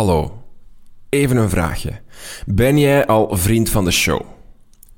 Hallo, 0.00 0.42
even 1.08 1.36
een 1.36 1.50
vraagje. 1.50 2.00
Ben 2.46 2.78
jij 2.78 3.06
al 3.06 3.36
vriend 3.36 3.68
van 3.68 3.84
de 3.84 3.90
show? 3.90 4.20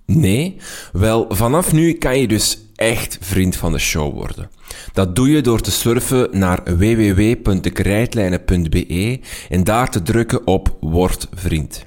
Nee? 0.06 0.56
Wel, 0.92 1.26
vanaf 1.28 1.72
nu 1.72 1.92
kan 1.92 2.18
je 2.18 2.28
dus 2.28 2.58
echt 2.74 3.18
vriend 3.20 3.56
van 3.56 3.72
de 3.72 3.78
show 3.78 4.14
worden. 4.14 4.50
Dat 4.92 5.16
doe 5.16 5.30
je 5.30 5.40
door 5.40 5.60
te 5.60 5.70
surfen 5.70 6.38
naar 6.38 6.62
www.dekrijtlijnen.be 6.64 9.20
en 9.48 9.64
daar 9.64 9.90
te 9.90 10.02
drukken 10.02 10.46
op 10.46 10.76
Word 10.80 11.28
vriend. 11.34 11.86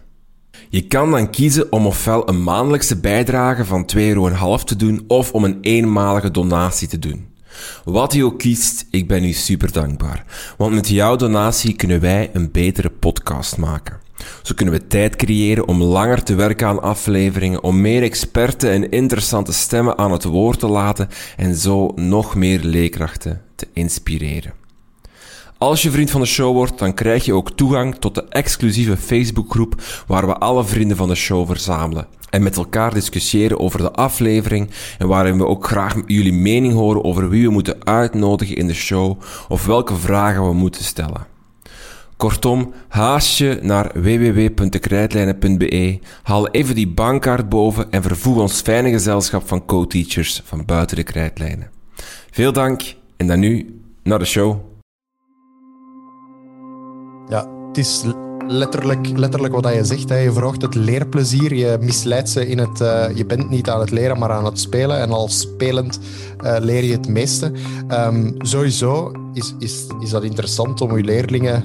Je 0.69 0.87
kan 0.87 1.11
dan 1.11 1.29
kiezen 1.29 1.71
om 1.71 1.85
ofwel 1.85 2.29
een 2.29 2.43
maandelijkse 2.43 2.99
bijdrage 2.99 3.65
van 3.65 3.89
2,5 3.95 4.01
euro 4.01 4.57
te 4.57 4.75
doen 4.75 5.03
of 5.07 5.31
om 5.31 5.43
een 5.43 5.57
eenmalige 5.61 6.31
donatie 6.31 6.87
te 6.87 6.99
doen. 6.99 7.33
Wat 7.83 8.13
je 8.13 8.25
ook 8.25 8.39
kiest, 8.39 8.85
ik 8.89 9.07
ben 9.07 9.23
u 9.23 9.31
super 9.31 9.71
dankbaar. 9.71 10.25
Want 10.57 10.73
met 10.73 10.87
jouw 10.87 11.15
donatie 11.15 11.75
kunnen 11.75 11.99
wij 11.99 12.29
een 12.33 12.51
betere 12.51 12.89
podcast 12.89 13.57
maken. 13.57 13.99
Zo 14.41 14.53
kunnen 14.55 14.73
we 14.73 14.87
tijd 14.87 15.15
creëren 15.15 15.67
om 15.67 15.81
langer 15.83 16.23
te 16.23 16.35
werken 16.35 16.67
aan 16.67 16.81
afleveringen, 16.81 17.63
om 17.63 17.81
meer 17.81 18.03
experten 18.03 18.71
en 18.71 18.89
interessante 18.89 19.53
stemmen 19.53 19.97
aan 19.97 20.11
het 20.11 20.23
woord 20.23 20.59
te 20.59 20.67
laten 20.67 21.09
en 21.37 21.55
zo 21.55 21.91
nog 21.95 22.35
meer 22.35 22.59
leerkrachten 22.63 23.41
te 23.55 23.67
inspireren. 23.73 24.64
Als 25.65 25.81
je 25.81 25.91
vriend 25.91 26.11
van 26.11 26.21
de 26.21 26.27
show 26.27 26.53
wordt, 26.53 26.79
dan 26.79 26.93
krijg 26.93 27.25
je 27.25 27.33
ook 27.33 27.51
toegang 27.51 27.95
tot 27.95 28.15
de 28.15 28.25
exclusieve 28.29 28.97
Facebookgroep 28.97 29.81
waar 30.07 30.27
we 30.27 30.37
alle 30.37 30.65
vrienden 30.65 30.97
van 30.97 31.07
de 31.07 31.15
show 31.15 31.47
verzamelen 31.47 32.07
en 32.29 32.43
met 32.43 32.57
elkaar 32.57 32.93
discussiëren 32.93 33.59
over 33.59 33.79
de 33.79 33.91
aflevering 33.91 34.69
en 34.97 35.07
waarin 35.07 35.37
we 35.37 35.45
ook 35.45 35.67
graag 35.67 35.95
jullie 36.05 36.33
mening 36.33 36.73
horen 36.73 37.03
over 37.03 37.29
wie 37.29 37.43
we 37.43 37.51
moeten 37.51 37.85
uitnodigen 37.85 38.55
in 38.55 38.67
de 38.67 38.73
show 38.73 39.21
of 39.47 39.65
welke 39.65 39.95
vragen 39.95 40.47
we 40.47 40.53
moeten 40.53 40.83
stellen. 40.83 41.27
Kortom, 42.17 42.73
haast 42.87 43.37
je 43.37 43.59
naar 43.61 43.91
www.dekrijtlijnen.be, 43.93 45.99
haal 46.23 46.47
even 46.47 46.75
die 46.75 46.87
bankkaart 46.87 47.49
boven 47.49 47.91
en 47.91 48.01
vervoeg 48.01 48.37
ons 48.37 48.61
fijne 48.61 48.89
gezelschap 48.89 49.47
van 49.47 49.65
co-teachers 49.65 50.41
van 50.43 50.65
buiten 50.65 50.95
de 50.95 51.03
krijtlijnen. 51.03 51.69
Veel 52.31 52.53
dank 52.53 52.81
en 53.17 53.27
dan 53.27 53.39
nu 53.39 53.79
naar 54.03 54.19
de 54.19 54.25
show. 54.25 54.73
Het 57.75 57.85
is 57.85 58.03
letterlijk, 58.47 59.07
letterlijk 59.17 59.53
wat 59.53 59.73
je 59.73 59.85
zegt. 59.85 60.09
Hè. 60.09 60.17
Je 60.17 60.31
verhoogt 60.31 60.61
het 60.61 60.75
leerplezier. 60.75 61.55
Je 61.55 61.77
misleidt 61.81 62.29
ze 62.29 62.47
in 62.47 62.57
het... 62.57 62.81
Uh, 62.81 63.05
je 63.15 63.25
bent 63.25 63.49
niet 63.49 63.69
aan 63.69 63.79
het 63.79 63.91
leren, 63.91 64.19
maar 64.19 64.31
aan 64.31 64.45
het 64.45 64.59
spelen. 64.59 64.99
En 64.99 65.11
al 65.11 65.27
spelend 65.27 65.99
uh, 66.43 66.55
leer 66.59 66.83
je 66.83 66.91
het 66.91 67.07
meeste. 67.07 67.51
Um, 67.89 68.35
sowieso 68.37 69.11
is, 69.33 69.55
is, 69.59 69.85
is 69.99 70.09
dat 70.09 70.23
interessant 70.23 70.81
om 70.81 70.97
je 70.97 71.03
leerlingen... 71.03 71.63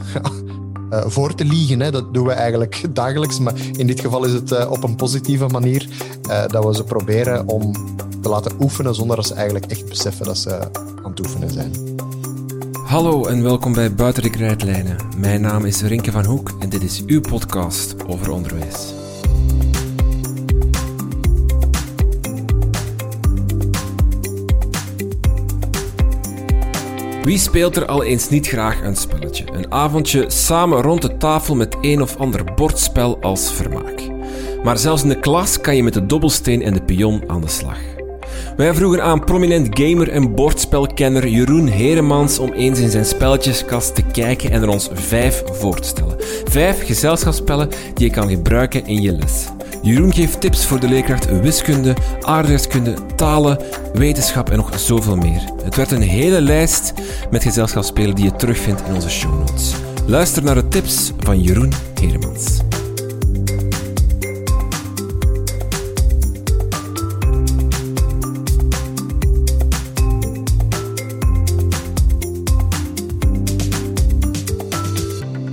Uh, 0.90 1.00
voor 1.16 1.34
te 1.34 1.44
liegen. 1.44 1.80
Hè. 1.80 1.90
Dat 1.90 2.14
doen 2.14 2.26
we 2.26 2.32
eigenlijk 2.32 2.84
dagelijks. 2.94 3.38
Maar 3.38 3.54
in 3.76 3.86
dit 3.86 4.00
geval 4.00 4.24
is 4.24 4.32
het 4.32 4.66
op 4.68 4.82
een 4.82 4.96
positieve 4.96 5.46
manier 5.46 5.88
dat 6.46 6.64
we 6.64 6.74
ze 6.74 6.84
proberen 6.84 7.48
om 7.48 7.72
te 8.22 8.28
laten 8.28 8.52
oefenen 8.60 8.94
zonder 8.94 9.16
dat 9.16 9.26
ze 9.26 9.34
eigenlijk 9.34 9.66
echt 9.66 9.88
beseffen 9.88 10.26
dat 10.26 10.38
ze 10.38 10.58
aan 11.02 11.10
het 11.10 11.20
oefenen 11.20 11.50
zijn. 11.50 11.72
Hallo 12.90 13.26
en 13.26 13.42
welkom 13.42 13.72
bij 13.72 13.94
Buiten 13.94 14.22
de 14.22 14.30
Krijtlijnen. 14.30 14.96
Mijn 15.16 15.40
naam 15.40 15.64
is 15.64 15.82
Rinke 15.82 16.10
van 16.10 16.24
Hoek 16.24 16.52
en 16.58 16.68
dit 16.68 16.82
is 16.82 17.02
uw 17.06 17.20
podcast 17.20 18.06
over 18.06 18.30
onderwijs. 18.30 18.94
Wie 27.22 27.38
speelt 27.38 27.76
er 27.76 27.86
al 27.86 28.04
eens 28.04 28.28
niet 28.28 28.46
graag 28.46 28.82
een 28.82 28.96
spelletje? 28.96 29.44
Een 29.52 29.72
avondje 29.72 30.30
samen 30.30 30.82
rond 30.82 31.02
de 31.02 31.16
tafel 31.16 31.54
met 31.54 31.76
een 31.80 32.02
of 32.02 32.16
ander 32.16 32.44
bordspel 32.54 33.20
als 33.20 33.52
vermaak. 33.52 34.02
Maar 34.62 34.78
zelfs 34.78 35.02
in 35.02 35.08
de 35.08 35.20
klas 35.20 35.60
kan 35.60 35.76
je 35.76 35.82
met 35.82 35.94
de 35.94 36.06
dobbelsteen 36.06 36.62
en 36.62 36.72
de 36.72 36.82
pion 36.82 37.22
aan 37.26 37.40
de 37.40 37.48
slag. 37.48 37.89
Wij 38.60 38.74
vroegen 38.74 39.02
aan 39.02 39.24
prominent 39.24 39.68
gamer 39.80 40.08
en 40.08 40.34
bordspelkenner 40.34 41.28
Jeroen 41.28 41.66
Heremans 41.66 42.38
om 42.38 42.52
eens 42.52 42.78
in 42.78 42.90
zijn 42.90 43.04
spelletjeskast 43.04 43.94
te 43.94 44.02
kijken 44.02 44.50
en 44.50 44.62
er 44.62 44.68
ons 44.68 44.90
vijf 44.92 45.42
voor 45.52 45.80
te 45.80 45.88
stellen. 45.88 46.16
Vijf 46.44 46.86
gezelschapsspellen 46.86 47.68
die 47.94 48.06
je 48.06 48.12
kan 48.12 48.28
gebruiken 48.28 48.86
in 48.86 49.02
je 49.02 49.12
les. 49.12 49.46
Jeroen 49.82 50.12
geeft 50.12 50.40
tips 50.40 50.66
voor 50.66 50.80
de 50.80 50.88
leerkracht 50.88 51.40
wiskunde, 51.40 51.94
aardrijkskunde, 52.20 52.94
talen, 53.16 53.58
wetenschap 53.92 54.50
en 54.50 54.56
nog 54.56 54.78
zoveel 54.78 55.16
meer. 55.16 55.42
Het 55.62 55.76
werd 55.76 55.90
een 55.90 56.02
hele 56.02 56.40
lijst 56.40 56.92
met 57.30 57.42
gezelschapsspelen 57.42 58.14
die 58.14 58.24
je 58.24 58.36
terugvindt 58.36 58.82
in 58.88 58.94
onze 58.94 59.10
show 59.10 59.38
notes. 59.38 59.74
Luister 60.06 60.42
naar 60.42 60.54
de 60.54 60.68
tips 60.68 61.12
van 61.18 61.40
Jeroen 61.40 61.72
Heremans. 62.00 62.69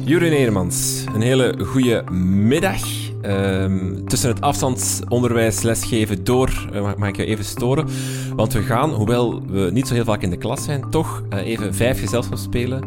Jeroen 0.07 0.31
Heremans, 0.31 1.03
een 1.13 1.22
hele 1.22 1.66
goede 1.66 2.03
middag. 2.12 2.81
Um, 3.22 4.07
tussen 4.07 4.29
het 4.29 4.41
afstandsonderwijs 4.41 5.62
lesgeven 5.62 6.23
door 6.23 6.69
uh, 6.73 6.94
mag 6.95 7.09
ik 7.09 7.16
je 7.16 7.25
even 7.25 7.45
storen. 7.45 7.88
Want 8.35 8.53
we 8.53 8.62
gaan, 8.62 8.90
hoewel 8.90 9.45
we 9.45 9.69
niet 9.72 9.88
zo 9.88 9.94
heel 9.94 10.03
vaak 10.03 10.22
in 10.22 10.29
de 10.29 10.38
klas 10.38 10.63
zijn, 10.63 10.90
toch 10.90 11.23
uh, 11.29 11.45
even 11.45 11.75
vijf 11.75 12.00
gezelschapsspelen 12.00 12.84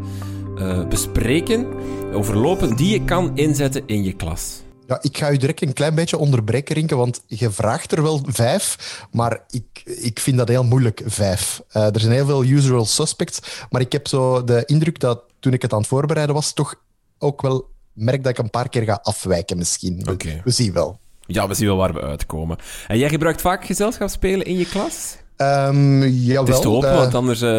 uh, 0.57 0.87
bespreken, 0.87 1.67
overlopen, 2.13 2.75
die 2.75 2.89
je 2.89 3.05
kan 3.05 3.37
inzetten 3.37 3.83
in 3.85 4.03
je 4.03 4.13
klas. 4.13 4.61
Ja, 4.87 4.97
ik 5.01 5.17
ga 5.17 5.31
u 5.31 5.37
direct 5.37 5.61
een 5.61 5.73
klein 5.73 5.95
beetje 5.95 6.17
onderbreken, 6.17 6.75
Rinke, 6.75 6.95
want 6.95 7.23
je 7.27 7.51
vraagt 7.51 7.91
er 7.91 8.01
wel 8.01 8.21
vijf, 8.25 9.05
maar 9.11 9.43
ik, 9.49 9.83
ik 9.85 10.19
vind 10.19 10.37
dat 10.37 10.47
heel 10.47 10.63
moeilijk, 10.63 11.01
vijf. 11.05 11.61
er 11.71 11.99
zijn 11.99 12.13
heel 12.13 12.25
veel 12.25 12.43
usual 12.43 12.85
suspects, 12.85 13.39
maar 13.69 13.81
ik 13.81 13.91
heb 13.91 14.07
zo 14.07 14.43
de 14.43 14.63
indruk 14.65 14.99
dat 14.99 15.23
toen 15.39 15.53
ik 15.53 15.61
het 15.61 15.73
aan 15.73 15.79
het 15.79 15.87
voorbereiden 15.87 16.35
was, 16.35 16.53
toch 16.53 16.75
ook 17.21 17.41
wel 17.41 17.69
merk 17.93 18.23
dat 18.23 18.31
ik 18.31 18.37
een 18.37 18.49
paar 18.49 18.69
keer 18.69 18.83
ga 18.83 18.99
afwijken 19.03 19.57
misschien. 19.57 20.09
Okay. 20.09 20.41
We 20.43 20.51
zien 20.51 20.73
wel. 20.73 20.99
Ja, 21.19 21.47
we 21.47 21.53
zien 21.53 21.67
wel 21.67 21.77
waar 21.77 21.93
we 21.93 22.01
uitkomen. 22.01 22.57
En 22.87 22.97
jij 22.97 23.09
gebruikt 23.09 23.41
vaak 23.41 23.65
gezelschapsspelen 23.65 24.45
in 24.45 24.57
je 24.57 24.65
klas? 24.65 25.17
Um, 25.37 26.03
jawel, 26.03 26.45
het 26.45 26.53
is 26.53 26.59
te 26.59 26.67
hopen, 26.67 26.95
want 26.95 27.15
anders 27.15 27.41
uh, 27.41 27.49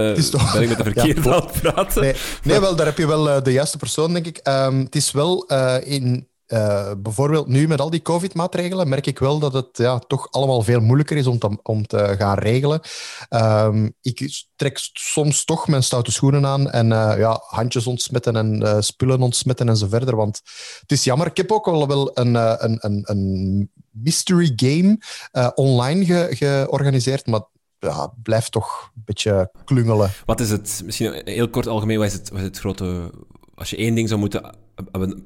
ben 0.53 0.63
ik 0.63 0.69
met 0.69 0.77
de 0.77 0.85
verkeerde 0.93 1.29
ja, 1.29 1.35
aan 1.35 1.43
het 1.43 1.61
praten. 1.61 2.03
Nee, 2.03 2.15
nee, 2.43 2.61
wel, 2.61 2.77
daar 2.77 2.87
heb 2.87 2.99
je 2.99 3.07
wel 3.07 3.29
uh, 3.29 3.43
de 3.43 3.53
juiste 3.53 3.77
persoon, 3.77 4.13
denk 4.13 4.27
ik. 4.27 4.41
Um, 4.49 4.79
het 4.79 4.95
is 4.95 5.11
wel 5.11 5.47
in 5.85 6.29
uh, 6.53 6.93
bijvoorbeeld 6.99 7.47
nu 7.47 7.69
met 7.69 7.81
al 7.81 7.91
die 7.91 8.03
COVID-maatregelen 8.03 8.89
merk 8.89 9.07
ik 9.07 9.19
wel 9.19 9.39
dat 9.39 9.53
het 9.53 9.69
ja, 9.73 9.99
toch 9.99 10.31
allemaal 10.31 10.63
veel 10.63 10.81
moeilijker 10.81 11.17
is 11.17 11.27
om 11.27 11.39
te, 11.39 11.59
om 11.63 11.87
te 11.87 12.15
gaan 12.19 12.39
regelen. 12.39 12.81
Um, 13.31 13.95
ik 14.01 14.45
trek 14.57 14.79
soms 14.93 15.45
toch 15.45 15.69
mijn 15.69 15.83
stoute 15.83 16.13
schoenen 16.13 16.47
aan 16.47 16.71
en 16.71 16.87
uh, 16.91 17.15
ja, 17.19 17.41
handjes 17.47 17.87
ontsmetten 17.87 18.37
en 18.37 18.63
uh, 18.63 18.77
spullen 18.81 19.23
ontsmetten 19.23 19.69
en 19.69 19.77
zo 19.77 19.87
verder. 19.89 20.17
Want 20.17 20.41
het 20.81 20.93
is 20.93 21.05
jammer. 21.05 21.27
Ik 21.27 21.37
heb 21.37 21.53
ook 21.53 21.67
al 21.67 21.87
wel 21.87 22.11
een, 22.15 22.35
een, 22.65 22.79
een, 22.81 23.03
een 23.05 23.71
mystery 23.91 24.53
game 24.57 24.99
online 25.55 26.05
ge, 26.05 26.29
georganiseerd, 26.31 27.27
maar 27.27 27.43
ja, 27.79 28.13
blijft 28.23 28.53
toch 28.53 28.91
een 28.95 29.03
beetje 29.05 29.51
klungelen. 29.65 30.11
Wat 30.25 30.41
is 30.41 30.51
het, 30.51 30.83
misschien 30.85 31.23
heel 31.25 31.49
kort 31.49 31.67
algemeen, 31.67 31.99
wat 31.99 32.07
is 32.07 32.13
het, 32.13 32.31
het 32.35 32.59
grote 32.59 33.11
als 33.55 33.71
je 33.71 33.77
één 33.77 33.95
ding 33.95 34.09
zou 34.09 34.21
moeten 34.21 34.55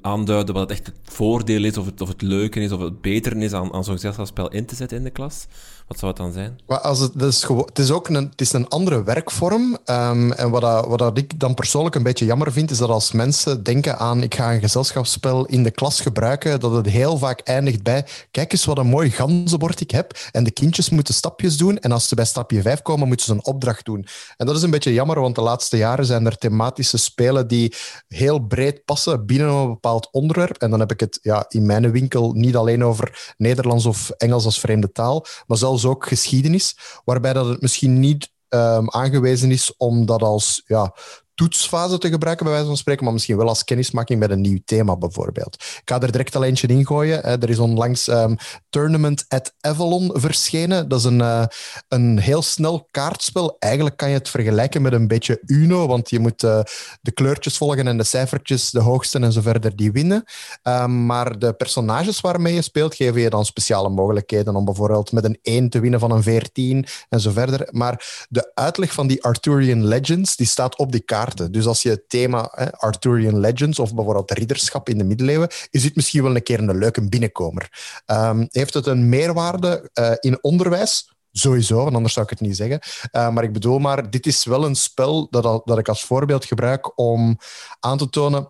aanduiden 0.01 0.53
wat 0.53 0.69
het 0.69 0.77
echt 0.79 0.87
het 0.87 0.95
voordeel 1.03 1.63
is, 1.63 1.77
of 1.77 1.85
het, 1.85 2.01
of 2.01 2.07
het 2.07 2.21
leuke 2.21 2.59
is, 2.59 2.71
of 2.71 2.81
het 2.81 3.01
beter 3.01 3.37
is 3.37 3.53
aan, 3.53 3.73
aan 3.73 3.83
zo'n 3.83 3.93
gezelschapsspel 3.93 4.49
in 4.49 4.65
te 4.65 4.75
zetten 4.75 4.97
in 4.97 5.03
de 5.03 5.09
klas, 5.09 5.47
wat 5.87 5.99
zou 5.99 6.11
het 6.11 6.21
dan 6.21 6.31
zijn? 6.31 6.59
Als 6.65 6.99
het, 6.99 7.21
is 7.21 7.43
het 7.43 7.79
is 7.79 7.91
ook 7.91 8.07
een, 8.07 8.15
het 8.15 8.41
is 8.41 8.53
een 8.53 8.67
andere 8.67 9.03
werkvorm. 9.03 9.77
Um, 9.85 10.31
en 10.31 10.49
wat, 10.49 10.85
wat 10.85 11.17
ik 11.17 11.39
dan 11.39 11.53
persoonlijk 11.53 11.95
een 11.95 12.03
beetje 12.03 12.25
jammer 12.25 12.51
vind, 12.51 12.71
is 12.71 12.77
dat 12.77 12.89
als 12.89 13.11
mensen 13.11 13.63
denken 13.63 13.97
aan 13.99 14.23
ik 14.23 14.35
ga 14.35 14.53
een 14.53 14.59
gezelschapsspel 14.59 15.45
in 15.45 15.63
de 15.63 15.71
klas 15.71 16.01
gebruiken, 16.01 16.59
dat 16.59 16.71
het 16.71 16.85
heel 16.85 17.17
vaak 17.17 17.39
eindigt 17.39 17.83
bij 17.83 18.05
kijk 18.31 18.51
eens 18.51 18.65
wat 18.65 18.77
een 18.77 18.87
mooi 18.87 19.09
ganzenbord 19.09 19.81
ik 19.81 19.91
heb. 19.91 20.17
En 20.31 20.43
de 20.43 20.51
kindjes 20.51 20.89
moeten 20.89 21.13
stapjes 21.13 21.57
doen. 21.57 21.79
En 21.79 21.91
als 21.91 22.07
ze 22.07 22.15
bij 22.15 22.25
stapje 22.25 22.61
5 22.61 22.81
komen, 22.81 23.07
moeten 23.07 23.25
ze 23.25 23.31
een 23.31 23.45
opdracht 23.45 23.85
doen. 23.85 24.05
En 24.37 24.45
dat 24.45 24.55
is 24.55 24.61
een 24.61 24.69
beetje 24.69 24.93
jammer, 24.93 25.21
want 25.21 25.35
de 25.35 25.41
laatste 25.41 25.77
jaren 25.77 26.05
zijn 26.05 26.25
er 26.25 26.37
thematische 26.37 26.97
spelen 26.97 27.47
die 27.47 27.73
heel 28.07 28.39
breed 28.39 28.85
passen 28.85 29.25
binnen 29.25 29.46
een 29.47 29.67
bepaald 29.67 30.07
onderwerp. 30.11 30.57
En 30.57 30.69
dan 30.69 30.79
heb 30.79 30.91
ik 30.91 30.99
het 30.99 31.19
ja, 31.21 31.45
in 31.49 31.65
mijn 31.65 31.91
winkel 31.91 32.31
niet 32.31 32.55
alleen 32.55 32.83
over 32.83 33.33
Nederlands 33.37 33.85
of 33.85 34.09
Engels 34.09 34.45
als 34.45 34.59
vreemde 34.59 34.91
taal, 34.91 35.25
maar 35.47 35.57
zelfs 35.57 35.85
ook 35.85 36.07
geschiedenis, 36.07 36.77
waarbij 37.05 37.33
dat 37.33 37.47
het 37.47 37.61
misschien 37.61 37.99
niet 37.99 38.31
um, 38.49 38.89
aangewezen 38.89 39.51
is 39.51 39.73
om 39.77 40.05
dat 40.05 40.21
als 40.21 40.63
ja, 40.65 40.93
toetsfase 41.37 41.97
te 41.97 42.09
gebruiken, 42.09 42.45
bij 42.45 42.53
wijze 42.53 42.67
van 42.67 42.77
spreken, 42.77 43.03
maar 43.03 43.13
misschien 43.13 43.37
wel 43.37 43.47
als 43.47 43.63
kennismaking 43.63 44.19
met 44.19 44.29
een 44.29 44.41
nieuw 44.41 44.59
thema 44.65 44.95
bijvoorbeeld. 44.97 45.53
Ik 45.55 45.81
ga 45.85 46.01
er 46.01 46.11
direct 46.11 46.35
al 46.35 46.43
eentje 46.43 46.67
in 46.67 46.85
gooien. 46.85 47.23
Er 47.23 47.49
is 47.49 47.59
onlangs 47.59 48.07
um, 48.07 48.37
Tournament 48.69 49.25
at 49.27 49.53
Avalon 49.59 50.11
verschenen. 50.13 50.87
Dat 50.87 50.99
is 50.99 51.05
een, 51.05 51.19
uh, 51.19 51.43
een 51.87 52.19
heel 52.19 52.41
snel 52.41 52.87
kaartspel. 52.91 53.55
Eigenlijk 53.59 53.97
kan 53.97 54.09
je 54.09 54.15
het 54.15 54.29
vergelijken 54.29 54.81
met 54.81 54.93
een 54.93 55.07
beetje 55.07 55.41
Uno, 55.45 55.87
want 55.87 56.09
je 56.09 56.19
moet 56.19 56.43
uh, 56.43 56.59
de 57.01 57.11
kleurtjes 57.11 57.57
volgen 57.57 57.87
en 57.87 57.97
de 57.97 58.03
cijfertjes, 58.03 58.71
de 58.71 58.81
hoogste 58.81 59.19
en 59.19 59.31
zo 59.31 59.41
verder, 59.41 59.75
die 59.75 59.91
winnen. 59.91 60.23
Um, 60.63 61.05
maar 61.05 61.39
de 61.39 61.53
personages 61.53 62.21
waarmee 62.21 62.53
je 62.53 62.61
speelt, 62.61 62.95
geven 62.95 63.21
je 63.21 63.29
dan 63.29 63.45
speciale 63.45 63.89
mogelijkheden 63.89 64.55
om 64.55 64.65
bijvoorbeeld 64.65 65.11
met 65.11 65.23
een 65.23 65.39
1 65.41 65.69
te 65.69 65.79
winnen 65.79 65.99
van 65.99 66.11
een 66.11 66.23
14 66.23 66.85
en 67.09 67.19
zo 67.19 67.31
verder. 67.31 67.67
Maar 67.71 68.25
de 68.29 68.51
uitleg 68.53 68.93
van 68.93 69.07
die 69.07 69.23
Arthurian 69.23 69.85
Legends, 69.85 70.35
die 70.35 70.47
staat 70.47 70.77
op 70.77 70.91
die 70.91 71.01
kaart 71.01 71.25
dus 71.35 71.65
als 71.65 71.81
je 71.81 71.89
het 71.89 72.09
thema 72.09 72.41
Arthurian 72.77 73.39
Legends 73.39 73.79
of 73.79 73.95
bijvoorbeeld 73.95 74.31
ridderschap 74.31 74.89
in 74.89 74.97
de 74.97 75.03
middeleeuwen, 75.03 75.49
is 75.69 75.81
dit 75.81 75.95
misschien 75.95 76.23
wel 76.23 76.35
een 76.35 76.43
keer 76.43 76.59
een 76.59 76.77
leuke 76.77 77.09
binnenkomer. 77.09 78.01
Um, 78.05 78.47
heeft 78.49 78.73
het 78.73 78.85
een 78.85 79.09
meerwaarde 79.09 79.89
uh, 79.93 80.11
in 80.19 80.43
onderwijs? 80.43 81.11
Sowieso, 81.31 81.85
anders 81.85 82.13
zou 82.13 82.25
ik 82.25 82.31
het 82.31 82.47
niet 82.47 82.55
zeggen. 82.55 82.79
Uh, 83.11 83.29
maar 83.29 83.43
ik 83.43 83.53
bedoel 83.53 83.79
maar, 83.79 84.09
dit 84.09 84.25
is 84.25 84.45
wel 84.45 84.65
een 84.65 84.75
spel 84.75 85.27
dat, 85.29 85.61
dat 85.65 85.77
ik 85.77 85.87
als 85.87 86.03
voorbeeld 86.03 86.45
gebruik 86.45 86.99
om 86.99 87.37
aan 87.79 87.97
te 87.97 88.09
tonen. 88.09 88.49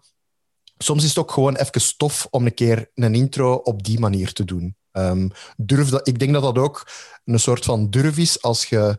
Soms 0.78 1.04
is 1.04 1.10
het 1.10 1.18
ook 1.18 1.32
gewoon 1.32 1.56
even 1.56 1.82
stof 1.82 2.28
om 2.30 2.46
een 2.46 2.54
keer 2.54 2.90
een 2.94 3.16
intro 3.16 3.54
op 3.54 3.84
die 3.84 4.00
manier 4.00 4.34
te 4.34 4.46
doen. 4.46 4.76
Um, 4.92 5.32
durf 5.58 5.90
dat, 5.90 6.08
ik 6.08 6.20
denk 6.20 6.34
dat 6.34 6.42
dat 6.42 6.58
ook 6.58 6.88
een 7.26 7.40
soort 7.40 7.66
van 7.66 7.90
durf 7.90 8.18
is 8.18 8.42
als 8.42 8.66
je 8.66 8.98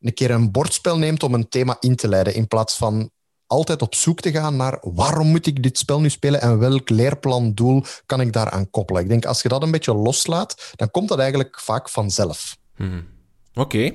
een 0.00 0.14
keer 0.14 0.30
een 0.30 0.50
bordspel 0.50 0.98
neemt 0.98 1.22
om 1.22 1.34
een 1.34 1.48
thema 1.48 1.76
in 1.80 1.96
te 1.96 2.08
leiden, 2.08 2.34
in 2.34 2.48
plaats 2.48 2.76
van 2.76 3.10
altijd 3.50 3.82
op 3.82 3.94
zoek 3.94 4.20
te 4.20 4.30
gaan 4.30 4.56
naar 4.56 4.78
waarom 4.80 5.26
moet 5.26 5.46
ik 5.46 5.62
dit 5.62 5.78
spel 5.78 6.00
nu 6.00 6.10
spelen 6.10 6.40
en 6.40 6.58
welk 6.58 6.88
leerplandoel 6.88 7.84
kan 8.06 8.20
ik 8.20 8.32
daaraan 8.32 8.70
koppelen. 8.70 9.02
Ik 9.02 9.08
denk 9.08 9.24
als 9.24 9.42
je 9.42 9.48
dat 9.48 9.62
een 9.62 9.70
beetje 9.70 9.94
loslaat, 9.94 10.72
dan 10.76 10.90
komt 10.90 11.08
dat 11.08 11.18
eigenlijk 11.18 11.60
vaak 11.60 11.88
vanzelf. 11.88 12.56
Hmm. 12.76 13.06
Oké. 13.54 13.92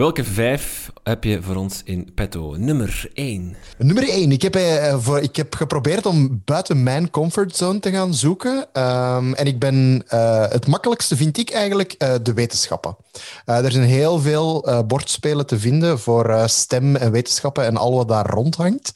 Welke 0.00 0.24
vijf 0.24 0.90
heb 1.02 1.24
je 1.24 1.42
voor 1.42 1.56
ons 1.56 1.80
in 1.84 2.12
petto? 2.14 2.54
Nummer 2.56 3.10
één. 3.14 3.56
Nummer 3.78 4.08
één. 4.08 4.32
Ik 4.32 4.42
heb, 4.42 4.54
eh, 4.54 4.96
voor, 4.98 5.20
ik 5.20 5.36
heb 5.36 5.54
geprobeerd 5.54 6.06
om 6.06 6.42
buiten 6.44 6.82
mijn 6.82 7.10
comfortzone 7.10 7.78
te 7.78 7.90
gaan 7.90 8.14
zoeken. 8.14 8.56
Um, 8.72 9.34
en 9.34 9.46
ik 9.46 9.58
ben, 9.58 10.04
uh, 10.14 10.48
het 10.48 10.66
makkelijkste 10.66 11.16
vind 11.16 11.38
ik 11.38 11.50
eigenlijk 11.50 11.98
de 12.22 12.32
wetenschappen. 12.34 12.96
er 13.44 13.72
zijn 13.72 13.84
heel 13.84 14.20
veel 14.20 14.84
bordspelen 14.86 15.46
te 15.46 15.58
vinden 15.58 15.98
voor 15.98 16.42
stem 16.46 16.96
en 16.96 17.12
wetenschappen 17.12 17.64
en 17.64 17.76
al 17.76 17.94
wat 17.94 18.08
daar 18.08 18.26
rondhangt. 18.26 18.92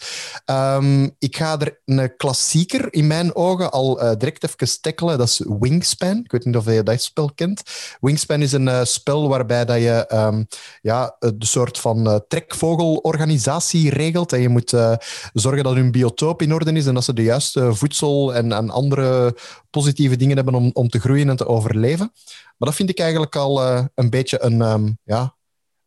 Um, 0.46 1.14
ik 1.18 1.36
ga 1.36 1.58
er 1.60 1.80
een 1.84 2.16
klassieker 2.16 2.92
in 2.92 3.06
mijn 3.06 3.34
ogen 3.34 3.70
al 3.70 3.94
direct 4.18 4.44
even 4.44 4.80
tackelen. 4.80 5.18
Dat 5.18 5.28
is 5.28 5.42
Wingspan. 5.60 6.16
Ik 6.24 6.30
weet 6.30 6.44
niet 6.44 6.56
of 6.56 6.72
je 6.72 6.82
dat 6.82 7.02
spel 7.02 7.30
kent. 7.34 7.62
Wingspan 8.00 8.42
is 8.42 8.52
een 8.52 8.86
spel 8.86 9.28
waarbij 9.28 9.64
dat 9.64 9.78
je 9.78 9.93
um, 9.94 10.46
ja, 10.80 11.16
de 11.18 11.46
soort 11.46 11.78
van 11.78 12.08
uh, 12.08 12.16
trekvogelorganisatie 12.28 13.90
regelt. 13.90 14.32
En 14.32 14.40
je 14.40 14.48
moet 14.48 14.72
uh, 14.72 14.94
zorgen 15.32 15.64
dat 15.64 15.74
hun 15.74 15.90
biotoop 15.90 16.42
in 16.42 16.52
orde 16.52 16.72
is 16.72 16.86
en 16.86 16.94
dat 16.94 17.04
ze 17.04 17.12
de 17.12 17.22
juiste 17.22 17.74
voedsel 17.74 18.34
en, 18.34 18.70
andere 18.70 19.36
positieve 19.70 20.16
dingen 20.16 20.36
hebben 20.36 20.54
om, 20.54 20.70
om 20.72 20.88
te 20.88 21.00
groeien 21.00 21.28
en 21.28 21.36
te 21.36 21.46
overleven. 21.46 22.12
Maar 22.56 22.68
dat 22.68 22.74
vind 22.74 22.88
ik 22.88 22.98
eigenlijk 22.98 23.36
al 23.36 23.62
uh, 23.62 23.84
een 23.94 24.10
beetje 24.10 24.42
een... 24.42 24.60
Um, 24.60 24.98
ja, 25.04 25.34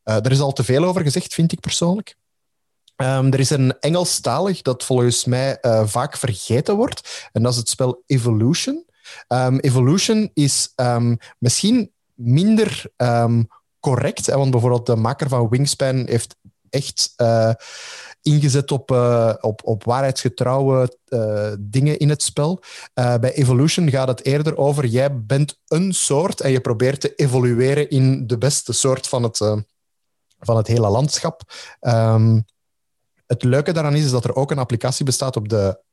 er 0.03 0.31
is 0.31 0.39
al 0.39 0.53
te 0.53 0.63
veel 0.63 0.83
over 0.83 1.01
gezegd, 1.01 1.33
vind 1.33 1.51
ik 1.51 1.59
persoonlijk. 1.59 2.15
Um, 2.95 3.33
er 3.33 3.39
is 3.39 3.49
een 3.49 3.79
Engelstalig 3.79 4.61
dat 4.61 4.83
volgens 4.83 5.25
mij 5.25 5.57
vaak 5.85 6.17
vergeten 6.17 6.75
wordt. 6.75 7.29
En 7.31 7.43
dat 7.43 7.51
is 7.51 7.57
het 7.57 7.69
spel 7.69 8.03
Evolution. 8.05 8.85
Evolution 9.59 10.31
is 10.33 10.73
misschien 11.37 11.91
minder 12.13 12.91
correct. 13.89 14.25
Want 14.25 14.51
bijvoorbeeld 14.51 14.85
de 14.85 14.95
maker 14.95 15.29
van 15.29 15.49
Wingspan 15.49 16.07
heeft 16.07 16.35
echt 16.69 17.13
uh, 17.17 17.51
ingezet 18.21 18.71
op, 18.71 18.91
uh, 18.91 19.33
op, 19.41 19.61
op 19.63 19.83
waarheidsgetrouwe 19.83 20.97
uh, 21.07 21.51
dingen 21.59 21.99
in 21.99 22.09
het 22.09 22.23
spel. 22.23 22.61
bij 22.93 23.33
Evolution 23.33 23.89
gaat 23.89 24.07
het 24.07 24.25
eerder 24.25 24.57
over 24.57 24.85
jij 24.85 25.23
bent 25.23 25.59
een 25.67 25.93
soort 25.93 26.41
en 26.41 26.51
je 26.51 26.61
probeert 26.61 27.01
te 27.01 27.15
evolueren 27.15 27.89
in 27.89 28.27
de 28.27 28.37
beste 28.37 28.73
soort 28.73 29.07
van 29.07 29.23
het, 29.23 29.37
van 30.39 30.57
het 30.57 30.67
hele 30.67 30.89
landschap. 30.89 31.41
Um, 31.81 32.45
het 33.25 33.43
leuke 33.43 33.71
daaraan 33.71 33.95
is, 33.95 34.03
is 34.03 34.11
dat 34.11 34.23
er 34.23 34.35
ook 34.35 34.51
een 34.51 34.59
applicatie 34.59 35.05
bestaat 35.05 35.35
op 35.35 35.49
de 35.49 35.85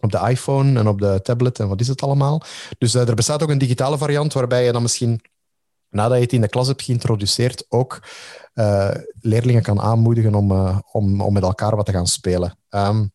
op 0.00 0.12
de 0.12 0.28
iPhone 0.28 0.78
en 0.78 0.86
op 0.86 1.00
de 1.00 1.20
tablet 1.22 1.58
en 1.58 1.68
wat 1.68 1.80
is 1.80 1.88
het 1.88 2.02
allemaal. 2.02 2.42
Dus 2.78 2.94
er 2.94 3.14
bestaat 3.14 3.42
ook 3.42 3.50
een 3.50 3.58
digitale 3.58 3.98
variant 3.98 4.32
waarbij 4.32 4.64
je 4.64 4.72
dan 4.72 4.82
misschien 4.82 5.20
nadat 5.92 6.16
je 6.16 6.22
het 6.22 6.32
in 6.32 6.40
de 6.40 6.48
klas 6.48 6.66
hebt 6.66 6.82
geïntroduceerd, 6.82 7.64
ook 7.68 8.02
uh, 8.54 8.90
leerlingen 9.20 9.62
kan 9.62 9.80
aanmoedigen 9.80 10.34
om, 10.34 10.50
uh, 10.50 10.78
om, 10.92 11.20
om 11.20 11.32
met 11.32 11.42
elkaar 11.42 11.76
wat 11.76 11.86
te 11.86 11.92
gaan 11.92 12.06
spelen. 12.06 12.58
Um, 12.70 13.12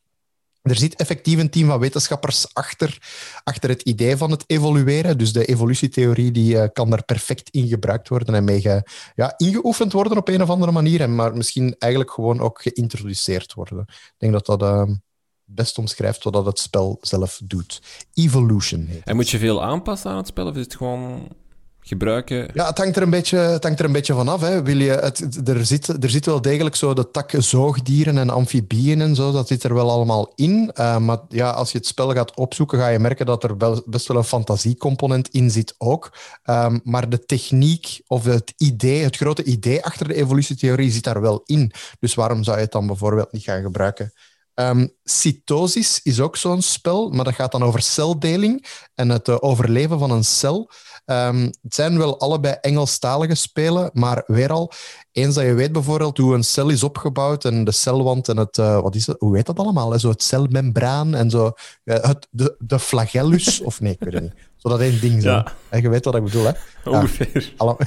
er 0.61 0.75
zit 0.75 0.95
effectief 0.95 1.39
een 1.39 1.49
team 1.49 1.67
van 1.67 1.79
wetenschappers 1.79 2.53
achter, 2.53 2.97
achter 3.43 3.69
het 3.69 3.81
idee 3.81 4.17
van 4.17 4.31
het 4.31 4.43
evolueren. 4.47 5.17
Dus 5.17 5.33
de 5.33 5.45
evolutietheorie 5.45 6.31
die, 6.31 6.55
uh, 6.55 6.63
kan 6.73 6.89
daar 6.89 7.03
perfect 7.03 7.49
in 7.49 7.67
gebruikt 7.67 8.09
worden 8.09 8.35
en 8.35 8.43
mee 8.43 8.61
ja, 9.15 9.33
ingeoefend 9.37 9.91
worden 9.91 10.17
op 10.17 10.27
een 10.27 10.41
of 10.41 10.49
andere 10.49 10.71
manier. 10.71 11.09
Maar 11.09 11.37
misschien 11.37 11.75
eigenlijk 11.77 12.13
gewoon 12.13 12.39
ook 12.39 12.61
geïntroduceerd 12.61 13.53
worden. 13.53 13.79
Ik 13.87 14.13
denk 14.17 14.33
dat 14.33 14.45
dat 14.45 14.61
uh, 14.61 14.95
best 15.43 15.77
omschrijft 15.77 16.23
wat 16.23 16.45
het 16.45 16.59
spel 16.59 16.97
zelf 17.01 17.39
doet. 17.43 17.81
Evolution 18.13 18.89
En 19.03 19.15
moet 19.15 19.29
je 19.29 19.37
veel 19.37 19.63
aanpassen 19.63 20.11
aan 20.11 20.17
het 20.17 20.27
spel 20.27 20.47
of 20.47 20.55
is 20.55 20.63
het 20.63 20.75
gewoon 20.75 21.27
gebruiken? 21.87 22.49
Ja, 22.53 22.67
het 22.67 22.77
hangt 22.77 22.95
er 22.95 23.01
een 23.01 23.09
beetje, 23.09 23.37
het 23.37 23.63
hangt 23.63 23.79
er 23.79 23.85
een 23.85 23.91
beetje 23.91 24.13
vanaf. 24.13 24.41
Hè. 24.41 24.63
Wil 24.63 24.77
je 24.77 24.91
het, 24.91 25.47
er, 25.47 25.65
zit, 25.65 26.03
er 26.03 26.09
zit 26.09 26.25
wel 26.25 26.41
degelijk 26.41 26.75
zo 26.75 26.93
de 26.93 27.11
tak 27.11 27.33
zoogdieren 27.37 28.17
en 28.17 28.29
amfibieën 28.29 29.01
en 29.01 29.15
zo, 29.15 29.31
dat 29.31 29.47
zit 29.47 29.63
er 29.63 29.73
wel 29.73 29.91
allemaal 29.91 30.31
in. 30.35 30.71
Uh, 30.79 30.97
maar 30.97 31.19
ja, 31.29 31.49
als 31.49 31.71
je 31.71 31.77
het 31.77 31.87
spel 31.87 32.13
gaat 32.13 32.35
opzoeken, 32.35 32.79
ga 32.79 32.87
je 32.87 32.99
merken 32.99 33.25
dat 33.25 33.43
er 33.43 33.57
wel, 33.57 33.83
best 33.85 34.07
wel 34.07 34.17
een 34.17 34.23
fantasiecomponent 34.23 35.29
in 35.29 35.51
zit 35.51 35.75
ook. 35.77 36.17
Um, 36.45 36.79
maar 36.83 37.09
de 37.09 37.25
techniek 37.25 38.01
of 38.07 38.25
het 38.25 38.53
idee, 38.57 39.03
het 39.03 39.15
grote 39.15 39.43
idee 39.43 39.85
achter 39.85 40.07
de 40.07 40.13
evolutietheorie 40.13 40.91
zit 40.91 41.03
daar 41.03 41.21
wel 41.21 41.41
in. 41.45 41.71
Dus 41.99 42.15
waarom 42.15 42.43
zou 42.43 42.57
je 42.57 42.63
het 42.63 42.71
dan 42.71 42.87
bijvoorbeeld 42.87 43.31
niet 43.31 43.43
gaan 43.43 43.61
gebruiken? 43.61 44.13
Um, 44.59 44.91
cytosis 45.03 45.99
is 46.03 46.19
ook 46.19 46.37
zo'n 46.37 46.61
spel, 46.61 47.09
maar 47.09 47.25
dat 47.25 47.33
gaat 47.33 47.51
dan 47.51 47.63
over 47.63 47.81
celdeling 47.81 48.65
en 48.95 49.09
het 49.09 49.27
uh, 49.27 49.35
overleven 49.39 49.99
van 49.99 50.11
een 50.11 50.23
cel. 50.23 50.71
Um, 51.09 51.43
het 51.43 51.75
zijn 51.75 51.97
wel 51.97 52.19
allebei 52.19 52.57
Engelstalige 52.61 53.35
spelen, 53.35 53.89
maar 53.93 54.23
weer 54.25 54.51
al, 54.51 54.71
eens 55.11 55.35
dat 55.35 55.43
je 55.43 55.53
weet 55.53 55.71
bijvoorbeeld 55.71 56.17
hoe 56.17 56.35
een 56.35 56.43
cel 56.43 56.69
is 56.69 56.83
opgebouwd 56.83 57.45
en 57.45 57.63
de 57.63 57.71
celwand 57.71 58.29
en 58.29 58.37
het, 58.37 58.57
uh, 58.57 58.81
wat 58.81 58.95
is 58.95 59.07
het, 59.07 59.15
hoe 59.19 59.35
heet 59.35 59.45
dat 59.45 59.59
allemaal? 59.59 59.91
Hè? 59.91 59.99
Zo 59.99 60.09
het 60.09 60.23
celmembraan 60.23 61.15
en 61.15 61.29
zo, 61.29 61.51
het, 61.83 62.27
de, 62.29 62.55
de 62.59 62.79
flagellus, 62.79 63.61
of 63.69 63.81
nee, 63.81 63.93
ik 63.93 63.99
weet 63.99 64.13
het 64.13 64.23
niet. 64.23 64.33
Zo 64.55 64.69
dat 64.69 64.79
één 64.79 65.01
ding 65.01 65.21
zo. 65.21 65.29
Ja. 65.29 65.45
En 65.69 65.81
je 65.81 65.89
weet 65.89 66.05
wat 66.05 66.15
ik 66.15 66.23
bedoel, 66.23 66.45
hè? 66.45 66.51
Ongeveer. 66.89 67.53
Ja, 67.57 67.65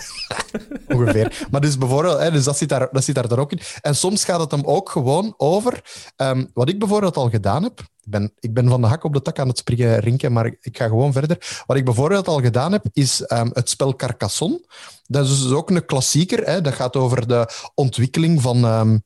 Ongeveer. 0.96 1.46
Maar 1.50 1.60
dus 1.60 1.78
bijvoorbeeld, 1.78 2.18
hè, 2.18 2.30
dus 2.30 2.44
dat, 2.44 2.58
zit 2.58 2.68
daar, 2.68 2.88
dat 2.92 3.04
zit 3.04 3.14
daar 3.14 3.38
ook 3.38 3.52
in. 3.52 3.60
En 3.80 3.96
soms 3.96 4.24
gaat 4.24 4.40
het 4.40 4.50
hem 4.50 4.64
ook 4.64 4.90
gewoon 4.90 5.34
over, 5.36 5.80
um, 6.16 6.50
wat 6.54 6.68
ik 6.68 6.78
bijvoorbeeld 6.78 7.16
al 7.16 7.30
gedaan 7.30 7.62
heb, 7.62 7.80
ben, 8.10 8.32
ik 8.38 8.54
ben 8.54 8.68
van 8.68 8.80
de 8.80 8.86
hak 8.86 9.04
op 9.04 9.12
de 9.12 9.22
tak 9.22 9.38
aan 9.38 9.48
het 9.48 9.58
springen, 9.58 9.98
Rinken, 9.98 10.32
maar 10.32 10.46
ik 10.60 10.76
ga 10.76 10.86
gewoon 10.86 11.12
verder. 11.12 11.62
Wat 11.66 11.76
ik 11.76 11.84
bijvoorbeeld 11.84 12.28
al 12.28 12.40
gedaan 12.40 12.72
heb, 12.72 12.84
is 12.92 13.24
um, 13.32 13.50
het 13.52 13.68
spel 13.68 13.96
Carcassonne. 13.96 14.64
Dat 15.06 15.26
is 15.26 15.42
dus 15.42 15.52
ook 15.52 15.70
een 15.70 15.84
klassieker. 15.84 16.44
Hè? 16.44 16.60
Dat 16.60 16.72
gaat 16.74 16.96
over 16.96 17.28
de 17.28 17.48
ontwikkeling 17.74 18.42
van, 18.42 18.64
um, 18.64 19.02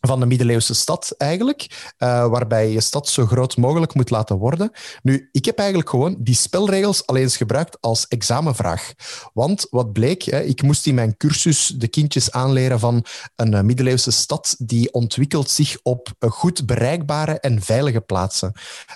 van 0.00 0.20
de 0.20 0.26
middeleeuwse 0.26 0.74
stad 0.74 1.14
eigenlijk, 1.16 1.92
uh, 1.98 2.26
waarbij 2.26 2.70
je 2.70 2.80
stad 2.80 3.08
zo 3.08 3.26
groot 3.26 3.56
mogelijk 3.56 3.94
moet 3.94 4.10
laten 4.10 4.36
worden. 4.36 4.70
Nu, 5.02 5.28
ik 5.32 5.44
heb 5.44 5.58
eigenlijk 5.58 5.90
gewoon 5.90 6.16
die 6.18 6.34
spelregels 6.34 7.06
alleen 7.06 7.22
eens 7.22 7.36
gebruikt 7.36 7.80
als 7.80 8.06
examenvraag. 8.08 8.92
Want 9.32 9.66
wat 9.70 9.92
bleek, 9.92 10.22
hè, 10.22 10.40
ik 10.40 10.62
moest 10.62 10.86
in 10.86 10.94
mijn 10.94 11.16
cursus 11.16 11.66
de 11.66 11.88
kindjes 11.88 12.30
aanleren 12.30 12.80
van 12.80 13.04
een 13.36 13.54
uh, 13.54 13.60
middeleeuwse 13.60 14.10
stad 14.10 14.54
die 14.58 14.92
ontwikkelt 14.92 15.50
zich 15.50 15.78
op 15.82 16.12
uh, 16.18 16.30
goed 16.30 16.66
bereikbare 16.66 17.40
en 17.40 17.62
veilige 17.62 18.00
plaatsen. 18.00 18.52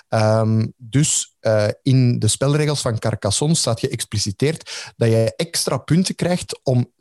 Um, 0.09 0.73
dus 0.77 1.27
in 1.81 2.19
de 2.19 2.27
spelregels 2.27 2.81
van 2.81 2.99
Carcassonne 2.99 3.55
staat 3.55 3.79
geëxpliciteerd 3.79 4.93
dat 4.95 5.09
je 5.09 5.33
extra 5.35 5.77
punten 5.77 6.15
krijgt 6.15 6.59
om 6.63 6.91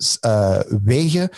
wegen 0.82 1.30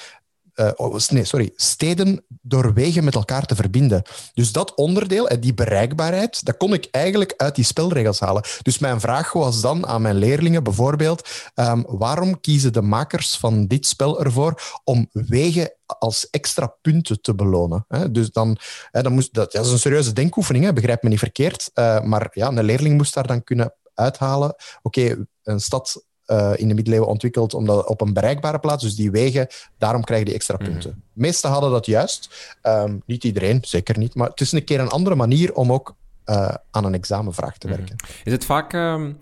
uh, 0.54 0.96
nee, 1.08 1.24
sorry, 1.24 1.52
steden 1.56 2.24
door 2.42 2.74
wegen 2.74 3.04
met 3.04 3.14
elkaar 3.14 3.46
te 3.46 3.54
verbinden. 3.54 4.02
Dus 4.34 4.52
dat 4.52 4.74
onderdeel, 4.74 5.28
en 5.28 5.40
die 5.40 5.54
bereikbaarheid, 5.54 6.44
dat 6.44 6.56
kon 6.56 6.72
ik 6.72 6.88
eigenlijk 6.90 7.34
uit 7.36 7.54
die 7.54 7.64
spelregels 7.64 8.20
halen. 8.20 8.42
Dus 8.62 8.78
mijn 8.78 9.00
vraag 9.00 9.32
was 9.32 9.60
dan 9.60 9.86
aan 9.86 10.02
mijn 10.02 10.16
leerlingen 10.16 10.62
bijvoorbeeld, 10.62 11.28
um, 11.54 11.84
waarom 11.88 12.40
kiezen 12.40 12.72
de 12.72 12.82
makers 12.82 13.36
van 13.36 13.66
dit 13.66 13.86
spel 13.86 14.24
ervoor 14.24 14.80
om 14.84 15.08
wegen 15.12 15.72
als 15.86 16.30
extra 16.30 16.74
punten 16.82 17.20
te 17.20 17.34
belonen. 17.34 17.84
Hè? 17.88 18.10
Dus 18.10 18.30
dan, 18.30 18.56
hè, 18.90 19.02
dan 19.02 19.12
moest, 19.12 19.34
dat, 19.34 19.52
dat, 19.52 19.64
is 19.64 19.72
een 19.72 19.78
serieuze 19.78 20.12
denkoefening, 20.12 20.72
begrijp 20.74 21.02
me 21.02 21.08
niet 21.08 21.18
verkeerd. 21.18 21.70
Uh, 21.74 22.00
maar 22.00 22.28
ja, 22.32 22.48
een 22.48 22.64
leerling 22.64 22.96
moest 22.96 23.14
daar 23.14 23.26
dan 23.26 23.44
kunnen 23.44 23.74
uithalen. 23.94 24.54
Oké, 24.82 25.26
een 25.42 25.60
stad 25.60 26.04
uh, 26.26 26.52
in 26.56 26.68
de 26.68 26.74
middeleeuwen 26.74 27.08
ontwikkeld 27.08 27.54
omdat 27.54 27.86
op 27.86 28.00
een 28.00 28.12
bereikbare 28.12 28.58
plaats, 28.58 28.82
dus 28.82 28.96
die 28.96 29.10
wegen, 29.10 29.46
daarom 29.78 30.04
krijg 30.04 30.20
je 30.20 30.26
die 30.26 30.34
extra 30.34 30.56
punten. 30.56 30.90
Mm 30.90 31.02
-hmm. 31.12 31.22
Meesten 31.22 31.50
hadden 31.50 31.70
dat 31.70 31.86
juist. 31.86 32.56
Um, 32.62 33.02
niet 33.06 33.24
iedereen, 33.24 33.58
zeker 33.62 33.98
niet. 33.98 34.14
Maar 34.14 34.28
het 34.28 34.40
is 34.40 34.52
een 34.52 34.64
keer 34.64 34.80
een 34.80 34.88
andere 34.88 35.16
manier 35.16 35.54
om 35.54 35.72
ook 35.72 35.94
uh, 36.26 36.54
aan 36.70 36.84
een 36.84 36.94
examenvraag 36.94 37.58
te 37.58 37.68
werken. 37.68 37.94
Mm 37.94 38.08
-hmm. 38.08 38.22
Is 38.24 38.32
het 38.32 38.44
vaak... 38.44 38.72
Um... 38.72 39.18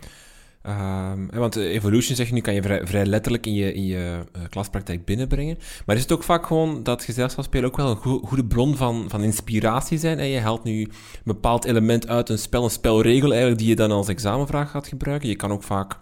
Um, 0.66 1.30
want 1.30 1.56
evolution 1.56 2.16
zeg 2.16 2.26
je 2.26 2.32
nu 2.32 2.40
kan 2.40 2.54
je 2.54 2.62
vrij, 2.62 2.86
vrij 2.86 3.06
letterlijk 3.06 3.46
in 3.46 3.54
je, 3.54 3.74
in 3.74 3.86
je 3.86 4.24
uh, 4.36 4.42
klaspraktijk 4.48 5.04
binnenbrengen. 5.04 5.58
Maar 5.86 5.96
is 5.96 6.02
het 6.02 6.12
ook 6.12 6.22
vaak 6.22 6.46
gewoon 6.46 6.82
dat 6.82 7.04
gezelschapsspelen 7.04 7.68
ook 7.68 7.76
wel 7.76 7.90
een 7.90 7.96
go 7.96 8.18
goede 8.18 8.44
bron 8.44 8.76
van, 8.76 9.04
van 9.08 9.22
inspiratie 9.22 9.98
zijn? 9.98 10.18
En 10.18 10.26
je 10.26 10.40
haalt 10.40 10.64
nu 10.64 10.80
een 10.80 10.92
bepaald 11.24 11.64
element 11.64 12.08
uit 12.08 12.28
een 12.28 12.38
spel, 12.38 12.64
een 12.64 12.70
spelregel 12.70 13.30
eigenlijk, 13.30 13.58
die 13.58 13.68
je 13.68 13.76
dan 13.76 13.90
als 13.90 14.08
examenvraag 14.08 14.70
gaat 14.70 14.86
gebruiken. 14.88 15.28
Je 15.28 15.36
kan 15.36 15.52
ook 15.52 15.62
vaak 15.62 15.98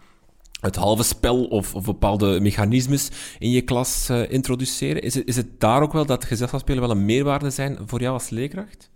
het 0.61 0.77
halve 0.77 1.03
spel 1.03 1.45
of, 1.45 1.73
bepaalde 1.85 2.41
mechanismes 2.41 3.09
in 3.39 3.51
je 3.51 3.61
klas 3.61 4.09
uh, 4.11 4.31
introduceren. 4.31 5.03
Is 5.03 5.15
het, 5.15 5.27
is 5.27 5.37
het 5.37 5.61
daar 5.61 5.83
ook 5.83 5.93
wel 5.93 6.07
dat 6.07 6.25
gezelschapsspelen 6.25 6.81
wel 6.81 6.91
een 6.91 7.05
meerwaarde 7.05 7.51
zijn 7.51 7.79
voor 7.87 8.01
jou 8.01 8.13
als 8.13 8.31
leerkracht? 8.31 8.89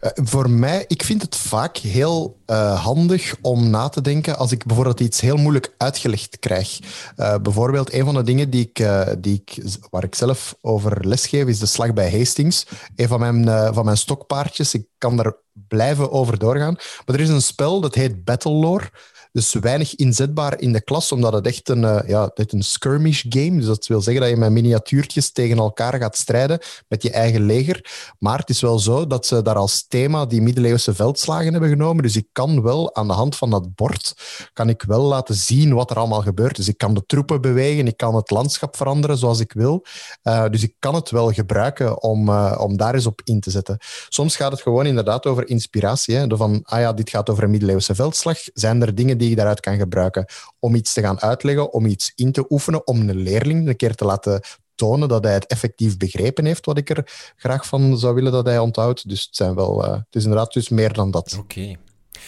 Uh, 0.00 0.10
voor 0.14 0.50
mij, 0.50 0.84
ik 0.88 1.02
vind 1.02 1.22
het 1.22 1.36
vaak 1.36 1.76
heel 1.76 2.38
uh, 2.46 2.84
handig 2.84 3.36
om 3.40 3.70
na 3.70 3.88
te 3.88 4.00
denken 4.00 4.38
als 4.38 4.52
ik 4.52 4.66
bijvoorbeeld 4.66 5.00
iets 5.00 5.20
heel 5.20 5.36
moeilijk 5.36 5.74
uitgelegd 5.76 6.38
krijg. 6.38 6.78
Bijvoorbeeld, 7.16 7.92
een 7.92 8.04
van 8.04 8.14
de 8.14 8.22
dingen 8.22 8.50
die 8.50 8.70
ik, 8.72 8.86
die 9.18 9.42
ik, 9.44 9.64
waar 9.90 10.04
ik 10.04 10.14
zelf 10.14 10.56
over 10.60 11.06
lesgeef, 11.06 11.46
is 11.46 11.58
de 11.58 11.66
slag 11.66 11.92
bij 11.92 12.18
Hastings. 12.18 12.66
Een 12.96 13.08
van 13.08 13.20
mijn, 13.20 13.74
van 13.74 13.84
mijn 13.84 13.96
stokpaardjes. 13.96 14.74
Ik 14.74 14.86
kan 14.98 15.16
daar 15.16 15.34
blijven 15.68 16.12
over 16.12 16.38
doorgaan. 16.38 16.74
Maar 16.74 17.14
er 17.16 17.20
is 17.20 17.28
een 17.28 17.42
spel 17.42 17.80
dat 17.80 17.94
heet 17.94 18.24
Battlelore. 18.24 18.90
Dus 19.32 19.52
weinig 19.52 19.94
inzetbaar 19.94 20.60
in 20.60 20.72
de 20.72 20.82
klas, 20.82 21.12
omdat 21.12 21.32
het 21.32 21.46
echt 21.46 21.68
een, 21.68 21.82
uh, 21.82 21.98
ja, 22.06 22.30
dit 22.34 22.52
een 22.52 22.62
skirmish 22.62 23.24
game 23.28 23.56
Dus 23.56 23.66
dat 23.66 23.86
wil 23.86 24.00
zeggen 24.00 24.22
dat 24.22 24.30
je 24.30 24.36
met 24.36 24.50
miniatuurtjes 24.50 25.32
tegen 25.32 25.58
elkaar 25.58 25.98
gaat 25.98 26.16
strijden 26.16 26.58
met 26.88 27.02
je 27.02 27.10
eigen 27.10 27.46
leger. 27.46 28.14
Maar 28.18 28.38
het 28.38 28.50
is 28.50 28.60
wel 28.60 28.78
zo 28.78 29.06
dat 29.06 29.26
ze 29.26 29.42
daar 29.42 29.56
als 29.56 29.86
thema 29.86 30.26
die 30.26 30.42
middeleeuwse 30.42 30.94
veldslagen 30.94 31.52
hebben 31.52 31.70
genomen. 31.70 32.02
Dus 32.02 32.16
ik 32.16 32.26
kan 32.32 32.62
wel 32.62 32.94
aan 32.94 33.06
de 33.06 33.12
hand 33.12 33.36
van 33.36 33.50
dat 33.50 33.74
bord 33.74 34.14
kan 34.52 34.68
ik 34.68 34.82
wel 34.82 35.02
laten 35.02 35.34
zien 35.34 35.74
wat 35.74 35.90
er 35.90 35.96
allemaal 35.96 36.22
gebeurt. 36.22 36.56
Dus 36.56 36.68
ik 36.68 36.78
kan 36.78 36.94
de 36.94 37.06
troepen 37.06 37.40
bewegen, 37.40 37.86
ik 37.86 37.96
kan 37.96 38.14
het 38.14 38.30
landschap 38.30 38.76
veranderen 38.76 39.18
zoals 39.18 39.40
ik 39.40 39.52
wil. 39.52 39.84
Uh, 40.22 40.48
dus 40.48 40.62
ik 40.62 40.74
kan 40.78 40.94
het 40.94 41.10
wel 41.10 41.32
gebruiken 41.32 42.02
om, 42.02 42.28
uh, 42.28 42.56
om 42.60 42.76
daar 42.76 42.94
eens 42.94 43.06
op 43.06 43.20
in 43.24 43.40
te 43.40 43.50
zetten. 43.50 43.78
Soms 44.08 44.36
gaat 44.36 44.52
het 44.52 44.62
gewoon 44.62 44.86
inderdaad 44.86 45.26
over 45.26 45.48
inspiratie. 45.48 46.14
Hè? 46.14 46.36
Van, 46.36 46.60
ah 46.62 46.80
ja, 46.80 46.92
dit 46.92 47.10
gaat 47.10 47.30
over 47.30 47.44
een 47.44 47.50
middeleeuwse 47.50 47.94
veldslag. 47.94 48.38
Zijn 48.54 48.82
er 48.82 48.94
dingen 48.94 49.18
die 49.20 49.30
je 49.30 49.36
daaruit 49.36 49.60
kan 49.60 49.76
gebruiken 49.76 50.26
om 50.58 50.74
iets 50.74 50.92
te 50.92 51.00
gaan 51.00 51.20
uitleggen, 51.20 51.72
om 51.72 51.86
iets 51.86 52.12
in 52.14 52.32
te 52.32 52.44
oefenen, 52.48 52.86
om 52.86 53.08
een 53.08 53.16
leerling 53.16 53.68
een 53.68 53.76
keer 53.76 53.94
te 53.94 54.04
laten 54.04 54.40
tonen 54.74 55.08
dat 55.08 55.24
hij 55.24 55.32
het 55.32 55.46
effectief 55.46 55.96
begrepen 55.96 56.44
heeft, 56.44 56.66
wat 56.66 56.78
ik 56.78 56.90
er 56.90 57.32
graag 57.36 57.66
van 57.66 57.98
zou 57.98 58.14
willen 58.14 58.32
dat 58.32 58.46
hij 58.46 58.58
onthoudt. 58.58 59.08
Dus 59.08 59.24
het, 59.24 59.36
zijn 59.36 59.54
wel, 59.54 59.84
uh, 59.84 59.92
het 59.92 60.14
is 60.14 60.22
inderdaad 60.22 60.52
dus 60.52 60.68
meer 60.68 60.92
dan 60.92 61.10
dat. 61.10 61.32
Oké. 61.32 61.60
Okay. 61.60 61.78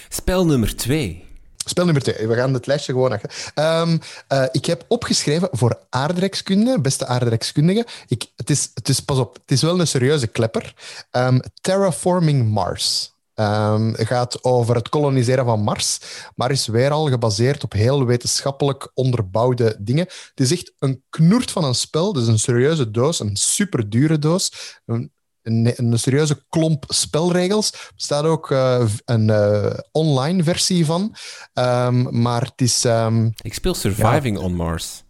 Spel 0.08 0.46
nummer 0.46 0.76
twee. 0.76 1.24
Spel 1.64 1.84
nummer 1.84 2.02
twee. 2.02 2.28
We 2.28 2.34
gaan 2.34 2.54
het 2.54 2.66
lijstje 2.66 2.92
gewoon... 2.92 3.20
Um, 3.54 4.00
uh, 4.32 4.44
ik 4.52 4.66
heb 4.66 4.84
opgeschreven 4.88 5.48
voor 5.52 5.78
aardrijkskunde, 5.90 6.80
beste 6.80 7.06
aardrijkskundige. 7.06 7.86
Ik, 8.06 8.26
het, 8.36 8.50
is, 8.50 8.70
het 8.74 8.88
is, 8.88 9.00
pas 9.00 9.18
op, 9.18 9.34
het 9.34 9.50
is 9.50 9.62
wel 9.62 9.80
een 9.80 9.86
serieuze 9.86 10.26
klepper. 10.26 10.74
Um, 11.10 11.40
terraforming 11.60 12.50
Mars. 12.50 13.11
Um, 13.34 13.94
gaat 13.96 14.44
over 14.44 14.74
het 14.74 14.88
koloniseren 14.88 15.44
van 15.44 15.60
Mars, 15.60 15.98
maar 16.34 16.50
is 16.50 16.66
weer 16.66 16.90
al 16.90 17.08
gebaseerd 17.08 17.64
op 17.64 17.72
heel 17.72 18.06
wetenschappelijk 18.06 18.90
onderbouwde 18.94 19.76
dingen. 19.78 20.04
Het 20.04 20.40
is 20.40 20.52
echt 20.52 20.72
een 20.78 21.02
knoert 21.10 21.50
van 21.50 21.64
een 21.64 21.74
spel. 21.74 22.12
Het 22.12 22.22
is 22.22 22.28
een 22.28 22.38
serieuze 22.38 22.90
doos, 22.90 23.20
een 23.20 23.36
super 23.36 23.88
dure 23.90 24.18
doos. 24.18 24.52
Een, 24.86 25.12
een, 25.42 25.72
een, 25.76 25.98
serieuze 25.98 26.44
klomp 26.48 26.84
spelregels. 26.88 27.72
Er 27.72 27.92
staat 27.96 28.24
ook 28.24 28.50
uh, 28.50 28.84
een 29.04 29.28
uh, 29.28 29.72
online 29.92 30.42
versie 30.42 30.86
van. 30.86 31.14
Um, 31.54 32.20
maar 32.20 32.42
het 32.42 32.60
is... 32.60 32.84
Um, 32.84 33.32
Ik 33.42 33.54
speel 33.54 33.74
Surviving 33.74 34.38
ja, 34.38 34.44
on 34.44 34.54
Mars. 34.54 35.02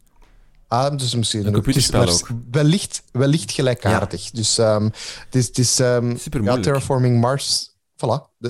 Ah, 0.68 0.96
dus 0.96 1.14
misschien 1.14 1.46
een 1.46 1.52
computerspel 1.52 2.08
ook. 2.08 2.28
Wellicht, 2.50 3.02
wellicht 3.12 3.52
gelijkaardig. 3.52 4.22
Ja. 4.22 4.30
Dus 4.32 4.56
het 4.56 5.34
is, 5.34 5.46
het 5.46 5.58
is 5.58 5.76
ja, 5.76 6.60
Terraforming 6.60 7.20
Mars 7.20 7.71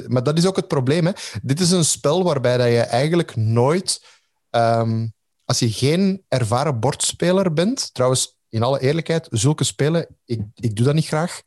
Maar 0.06 0.23
dat 0.23 0.38
is 0.38 0.47
ook 0.47 0.56
het 0.56 0.68
probleem. 0.68 1.06
Hè. 1.06 1.12
Dit 1.42 1.61
is 1.61 1.71
een 1.71 1.85
spel 1.85 2.25
waarbij 2.25 2.56
dat 2.56 2.66
je 2.66 2.80
eigenlijk 2.80 3.37
nooit... 3.37 4.06
Um, 4.50 5.12
als 5.44 5.59
je 5.59 5.71
geen 5.71 6.25
ervaren 6.28 6.80
bordspeler 6.80 7.52
bent... 7.52 7.94
Trouwens, 7.94 8.37
in 8.49 8.62
alle 8.62 8.80
eerlijkheid, 8.80 9.26
zulke 9.30 9.64
spelen, 9.64 10.06
ik, 10.25 10.40
ik 10.54 10.76
doe 10.76 10.85
dat 10.85 10.94
niet 10.94 11.06
graag. 11.06 11.42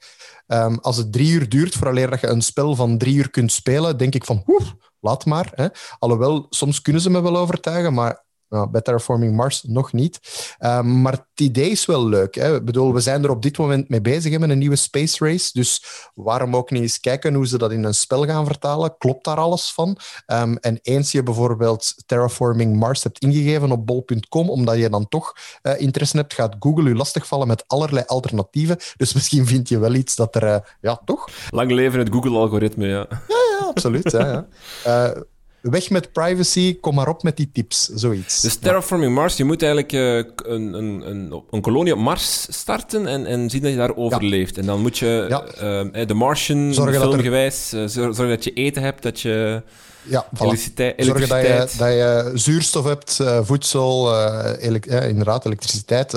Um, 0.47 0.79
als 0.79 0.97
het 0.97 1.12
drie 1.12 1.31
uur 1.31 1.50
duurt 1.50 1.75
vooraleer 1.75 2.09
dat 2.09 2.19
je 2.19 2.27
een 2.27 2.41
spel 2.41 2.75
van 2.75 2.97
drie 2.97 3.15
uur 3.15 3.29
kunt 3.29 3.51
spelen, 3.51 3.97
denk 3.97 4.15
ik 4.15 4.25
van, 4.25 4.43
oef, 4.47 4.75
laat 5.00 5.25
maar. 5.25 5.51
Hè. 5.55 5.67
Alhoewel, 6.00 6.45
soms 6.50 6.81
kunnen 6.81 7.01
ze 7.01 7.09
me 7.09 7.21
wel 7.21 7.38
overtuigen, 7.38 7.93
maar 7.93 8.24
nou, 8.50 8.70
bij 8.70 8.82
Terraforming 8.82 9.36
Mars 9.36 9.64
nog 9.64 9.94
niet. 9.94 10.20
Um, 10.60 11.02
maar 11.02 11.12
het 11.12 11.24
idee 11.36 11.70
is 11.70 11.86
wel 11.86 12.08
leuk. 12.08 12.36
Hè? 12.36 12.56
Ik 12.56 12.66
bedoel, 12.66 12.94
we 12.94 13.00
zijn 13.00 13.24
er 13.24 13.30
op 13.30 13.42
dit 13.42 13.58
moment 13.58 13.90
mee 13.90 14.02
bezig 14.02 14.40
met 14.40 14.50
een 14.50 14.58
nieuwe 14.58 14.75
space 14.75 15.25
race. 15.25 15.50
Dus 15.54 15.84
waarom 16.14 16.56
ook 16.56 16.72
niet 16.72 16.82
eens 16.82 17.00
kijken 17.00 17.34
hoe 17.34 17.48
ze 17.48 17.58
dat 17.58 17.72
in 17.72 17.84
een 17.84 17.94
spel 17.94 18.25
gaan 18.25 18.46
vertalen? 18.46 18.98
Klopt 18.98 19.25
daar 19.25 19.38
alles 19.38 19.72
van? 19.74 19.98
Um, 20.28 20.58
en 20.58 20.80
eens 20.82 21.12
je 21.12 21.24
bijvoorbeeld 21.24 21.94
Terraforming 22.06 22.75
Mars 22.75 23.04
hebt 23.04 23.20
ingegeven 23.20 23.72
op 23.72 23.86
bol.com, 23.86 24.50
omdat 24.50 24.78
je 24.78 24.90
dan 24.90 25.08
toch 25.08 25.34
uh, 25.64 25.80
interesse 25.80 26.18
hebt, 26.18 26.34
gaat 26.34 26.56
Google 26.60 26.90
je 26.90 26.96
lastigvallen 26.96 27.48
met 27.48 27.64
allerlei 27.68 28.06
alternatieven. 28.08 28.78
Dus 28.98 29.14
misschien 29.14 29.48
vind 29.48 29.70
je 29.70 29.80
wel 29.80 29.94
iets 29.94 30.16
dat 30.16 30.36
er, 30.36 30.44
uh, 30.44 30.58
ja, 30.82 31.02
toch? 31.06 31.30
Lang 31.50 31.72
leven 31.72 32.00
het 32.00 32.10
Google-algoritme, 32.10 32.88
ja. 32.88 33.06
Ja, 33.10 33.58
ja, 33.60 33.66
absoluut. 33.66 34.12
ja, 34.12 34.46
ja. 34.84 35.14
Weg 35.69 35.89
met 35.89 36.12
privacy, 36.12 36.79
kom 36.79 36.95
maar 36.95 37.07
op 37.07 37.24
met 37.24 37.38
die 37.38 37.50
tips, 37.53 37.89
zoiets. 37.93 38.41
Dus 38.41 38.55
Terraforming 38.55 39.13
Mars, 39.13 39.38
je 39.38 39.43
moet 39.43 39.62
eigenlijk 39.62 39.93
uh, 39.93 40.15
een, 40.15 40.74
een, 40.74 41.10
een, 41.10 41.43
een, 41.51 41.62
kolonie 41.62 41.93
op 41.93 42.00
Mars 42.00 42.48
starten 42.50 43.07
en, 43.07 43.25
en 43.25 43.50
zien 43.50 43.62
dat 43.62 43.72
je 43.72 43.77
daar 43.77 43.95
overleeft. 43.95 44.55
Ja. 44.55 44.62
En 44.62 44.67
dan 44.67 44.81
moet 44.81 44.98
je 44.98 45.25
ja. 45.29 45.43
uh, 45.43 46.07
de 46.07 46.13
Martian 46.13 46.74
filmgewijs 46.74 47.72
er... 47.72 47.81
uh, 47.81 47.88
zorgen 47.88 48.27
dat 48.27 48.43
je 48.43 48.53
eten 48.53 48.81
hebt, 48.81 49.03
dat 49.03 49.22
je... 49.22 49.62
Ja, 50.07 50.25
voilà. 50.25 50.39
elektriciteit, 50.39 51.05
Zorgen 51.05 51.27
dat 51.29 51.41
je, 51.41 51.77
dat 51.77 51.88
je 51.88 52.31
zuurstof 52.33 52.85
hebt, 52.85 53.17
uh, 53.21 53.39
voedsel, 53.43 54.13
uh, 54.13 54.51
elek 54.59 54.85
ja, 54.85 55.00
inderdaad, 55.00 55.45
elektriciteit. 55.45 56.12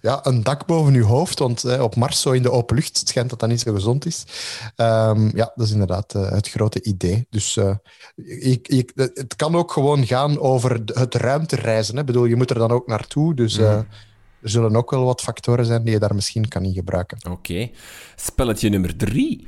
Ja, 0.00 0.26
een 0.26 0.42
dak 0.42 0.66
boven 0.66 0.94
je 0.94 1.02
hoofd, 1.02 1.38
want 1.38 1.78
op 1.78 1.96
Mars, 1.96 2.20
zo 2.20 2.30
in 2.30 2.42
de 2.42 2.50
open 2.50 2.76
lucht, 2.76 2.98
het 2.98 3.08
schijnt 3.08 3.30
dat 3.30 3.40
dat 3.40 3.48
niet 3.48 3.60
zo 3.60 3.72
gezond 3.72 4.06
is. 4.06 4.24
Um, 4.76 5.36
ja, 5.36 5.52
dat 5.54 5.66
is 5.66 5.72
inderdaad 5.72 6.12
het 6.12 6.48
grote 6.48 6.82
idee. 6.82 7.26
Dus 7.30 7.58
ik, 8.24 8.68
ik, 8.68 8.92
het 8.94 9.36
kan 9.36 9.56
ook 9.56 9.72
gewoon 9.72 10.06
gaan 10.06 10.38
over 10.38 10.80
het 10.84 11.14
ruimtereizen. 11.14 11.94
Hè. 11.94 12.00
Ik 12.00 12.06
bedoel, 12.06 12.24
je 12.24 12.36
moet 12.36 12.50
er 12.50 12.58
dan 12.58 12.70
ook 12.70 12.86
naartoe, 12.86 13.34
dus... 13.34 13.58
Mm. 13.58 13.86
Er 14.42 14.50
zullen 14.50 14.76
ook 14.76 14.90
wel 14.90 15.04
wat 15.04 15.20
factoren 15.20 15.66
zijn 15.66 15.82
die 15.82 15.92
je 15.92 15.98
daar 15.98 16.14
misschien 16.14 16.48
kan 16.48 16.64
in 16.64 16.72
gebruiken. 16.72 17.18
Oké. 17.22 17.30
Okay. 17.30 17.72
Spelletje 18.16 18.68
nummer 18.68 18.96
drie. 18.96 19.46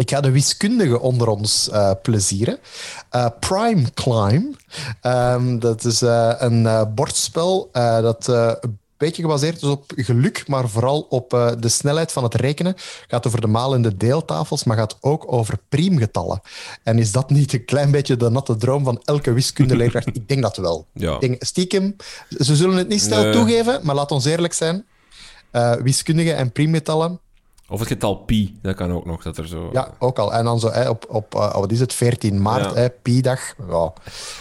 Ik 0.00 0.10
ga 0.10 0.20
de 0.20 0.30
wiskundigen 0.30 1.00
onder 1.00 1.28
ons 1.28 1.68
uh, 1.72 1.90
plezieren. 2.02 2.58
Uh, 3.12 3.26
Prime 3.40 3.84
Climb. 3.94 4.56
Um, 5.02 5.58
dat 5.58 5.84
is 5.84 6.02
uh, 6.02 6.32
een 6.38 6.94
bordspel 6.94 7.68
dat 7.72 8.26
een 8.26 8.78
beetje 8.96 9.22
gebaseerd 9.22 9.56
is 9.56 9.68
op 9.68 9.92
geluk, 9.96 10.48
maar 10.48 10.68
vooral 10.68 11.00
op 11.00 11.30
de 11.58 11.68
snelheid 11.68 12.12
van 12.12 12.22
het 12.22 12.34
rekenen. 12.34 12.74
Gaat 13.08 13.26
over 13.26 13.40
de 13.40 13.46
malende 13.46 13.96
deeltafels, 13.96 14.64
maar 14.64 14.76
gaat 14.76 14.96
ook 15.00 15.32
over 15.32 15.58
priemgetallen. 15.68 16.40
En 16.82 16.98
is 16.98 17.12
dat 17.12 17.30
niet 17.30 17.52
een 17.52 17.64
klein 17.64 17.90
beetje 17.90 18.16
de 18.16 18.30
natte 18.30 18.56
droom 18.56 18.84
van 18.84 19.00
elke 19.04 19.32
wiskundeleerkracht? 19.32 20.06
Ik 20.16 20.28
denk 20.28 20.42
dat 20.42 20.56
wel. 20.56 20.86
Ja. 20.92 21.14
Ik 21.14 21.20
denk, 21.20 21.44
stiekem, 21.44 21.96
ze 22.38 22.56
zullen 22.56 22.76
het 22.76 22.88
niet 22.88 23.00
snel 23.00 23.22
nee. 23.22 23.32
toegeven, 23.32 23.80
maar 23.82 23.94
laat 23.94 24.10
ons 24.10 24.24
eerlijk 24.24 24.52
zijn. 24.52 24.84
wiskundigen 25.82 26.36
en 26.36 26.52
priemgetallen 26.52 27.20
of 27.70 27.78
het 27.78 27.88
getal 27.88 28.14
pi, 28.14 28.58
dat 28.62 28.74
kan 28.74 28.92
ook 28.92 29.04
nog. 29.04 29.22
Dat 29.22 29.38
er 29.38 29.48
zo... 29.48 29.68
Ja, 29.72 29.94
ook 29.98 30.18
al. 30.18 30.34
En 30.34 30.44
dan 30.44 30.60
zo 30.60 30.70
hè, 30.70 30.88
op, 30.88 31.04
op 31.08 31.34
uh, 31.34 31.54
wat 31.54 31.72
is 31.72 31.80
het, 31.80 31.94
14 31.94 32.42
maart, 32.42 32.74
ja. 32.74 32.88
pi-dag. 33.02 33.54
Ja. 33.68 33.92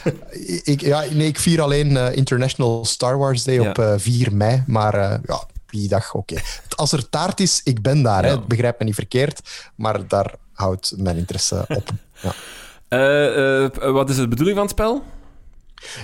ik, 0.73 0.81
ja, 0.81 1.03
nee, 1.11 1.27
ik 1.27 1.39
vier 1.39 1.61
alleen 1.61 1.91
uh, 1.91 2.15
International 2.15 2.85
Star 2.85 3.17
Wars 3.17 3.43
Day 3.43 3.61
ja. 3.61 3.69
op 3.69 3.77
uh, 3.77 3.93
4 3.97 4.35
mei. 4.35 4.63
Maar 4.67 4.95
ja, 5.25 5.43
die 5.65 5.87
dag, 5.87 6.13
oké. 6.13 6.35
Als 6.75 6.91
er 6.91 7.09
taart 7.09 7.39
is, 7.39 7.61
ik 7.63 7.81
ben 7.81 8.01
daar. 8.01 8.25
Hè. 8.25 8.39
Begrijp 8.39 8.79
me 8.79 8.85
niet 8.85 8.95
verkeerd, 8.95 9.41
maar 9.75 10.07
daar 10.07 10.33
houdt 10.53 10.93
mijn 10.97 11.17
interesse 11.17 11.65
op. 11.67 11.89
Ja. 12.21 13.91
Wat 13.91 14.09
is 14.09 14.15
de 14.15 14.27
bedoeling 14.27 14.57
van 14.57 14.65
het 14.65 14.75
spel? 14.75 15.03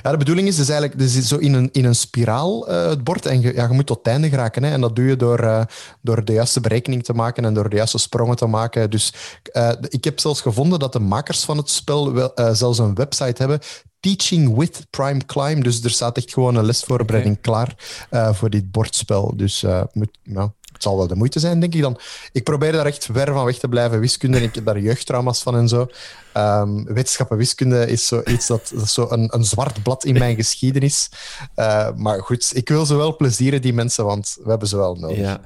Ja, 0.04 0.12
de 0.12 0.18
bedoeling 0.18 0.48
is 0.48 0.56
dus 0.56 0.70
eigenlijk, 0.70 1.00
dus 1.00 1.16
is 1.16 1.28
zo 1.28 1.38
in 1.38 1.54
een, 1.54 1.70
in 1.72 1.86
een 1.86 1.96
spiraal 1.96 2.70
uh, 2.72 2.88
het 2.88 3.04
bord 3.04 3.26
en 3.26 3.42
je, 3.42 3.54
ja, 3.54 3.68
je 3.68 3.74
moet 3.74 3.86
tot 3.86 3.98
het 3.98 4.08
einde 4.08 4.30
geraken. 4.30 4.64
Hè, 4.64 4.72
en 4.72 4.82
dat 4.82 4.96
doe 4.96 5.06
je 5.06 5.16
door, 5.16 5.44
uh, 5.44 5.62
door 6.02 6.26
de 6.26 6.34
juiste 6.34 6.60
berekening 6.60 7.04
te 7.04 7.14
maken 7.14 7.46
en 7.46 7.54
door 7.54 7.70
de 7.70 7.76
juiste 7.76 7.98
sprongen 7.98 8.36
te 8.36 8.46
maken. 8.46 8.90
Dus 8.90 9.14
uh, 9.54 9.72
ik 9.90 10.04
heb 10.04 10.20
zelfs 10.20 10.42
gevonden 10.42 10.80
dat 10.80 10.94
de 10.94 11.00
makers 11.00 11.44
van 11.44 11.58
het 11.58 11.70
spel 11.70 12.14
wel, 12.14 12.32
zelfs 12.52 12.80
een 12.80 12.96
website 12.96 13.42
hebben, 13.42 13.60
Teaching 14.00 14.58
with 14.58 14.86
Prime 14.90 15.26
Climb. 15.26 15.64
Dus 15.64 15.84
er 15.84 15.90
staat 15.90 16.18
echt 16.18 16.34
gewoon 16.34 16.56
een 16.56 16.66
lesvoorbereiding 16.66 17.38
okay. 17.38 17.76
klaar 18.10 18.34
voor 18.36 18.50
dit 18.50 18.72
bordspel. 18.72 19.34
Dus 19.36 19.66
moet, 19.94 20.18
nou, 20.24 20.50
het 20.76 20.84
zal 20.84 20.98
wel 20.98 21.08
de 21.08 21.16
moeite 21.16 21.40
zijn, 21.40 21.60
denk 21.60 21.74
ik 21.74 21.82
dan. 21.82 22.00
Ik 22.32 22.44
probeer 22.44 22.72
daar 22.72 22.86
echt 22.86 23.08
ver 23.12 23.34
van 23.34 23.46
weg 23.46 23.58
te 23.58 23.68
blijven. 23.68 24.00
Wiskunde, 24.00 24.42
ik 24.42 24.56
heb 24.56 24.66
daar 24.66 24.80
jeugdtrauma's 24.80 25.42
van 25.42 25.56
en 25.56 25.68
zo. 25.68 25.88
Um, 26.38 26.86
wetenschappen 26.86 27.38
wiskunde 27.38 27.88
is 27.88 28.08
zoiets 28.08 28.48
dat, 28.48 28.72
dat 28.76 28.90
zo 28.90 29.08
een, 29.10 29.28
een 29.34 29.44
zwart 29.44 29.84
blad 29.84 30.06
in 30.06 30.18
mijn 30.18 30.36
geschiedenis. 30.36 31.10
Uh, 31.56 31.90
maar 31.96 32.22
goed, 32.22 32.52
ik 32.56 32.70
wil 32.70 32.86
ze 32.86 32.96
wel 32.96 33.16
plezieren, 33.16 33.62
die 33.62 33.74
mensen, 33.74 34.06
want 34.06 34.38
we 34.44 34.50
hebben 34.50 34.68
ze 34.68 34.78
wel 34.78 34.96
nodig. 34.96 35.18
Ja. 35.18 35.42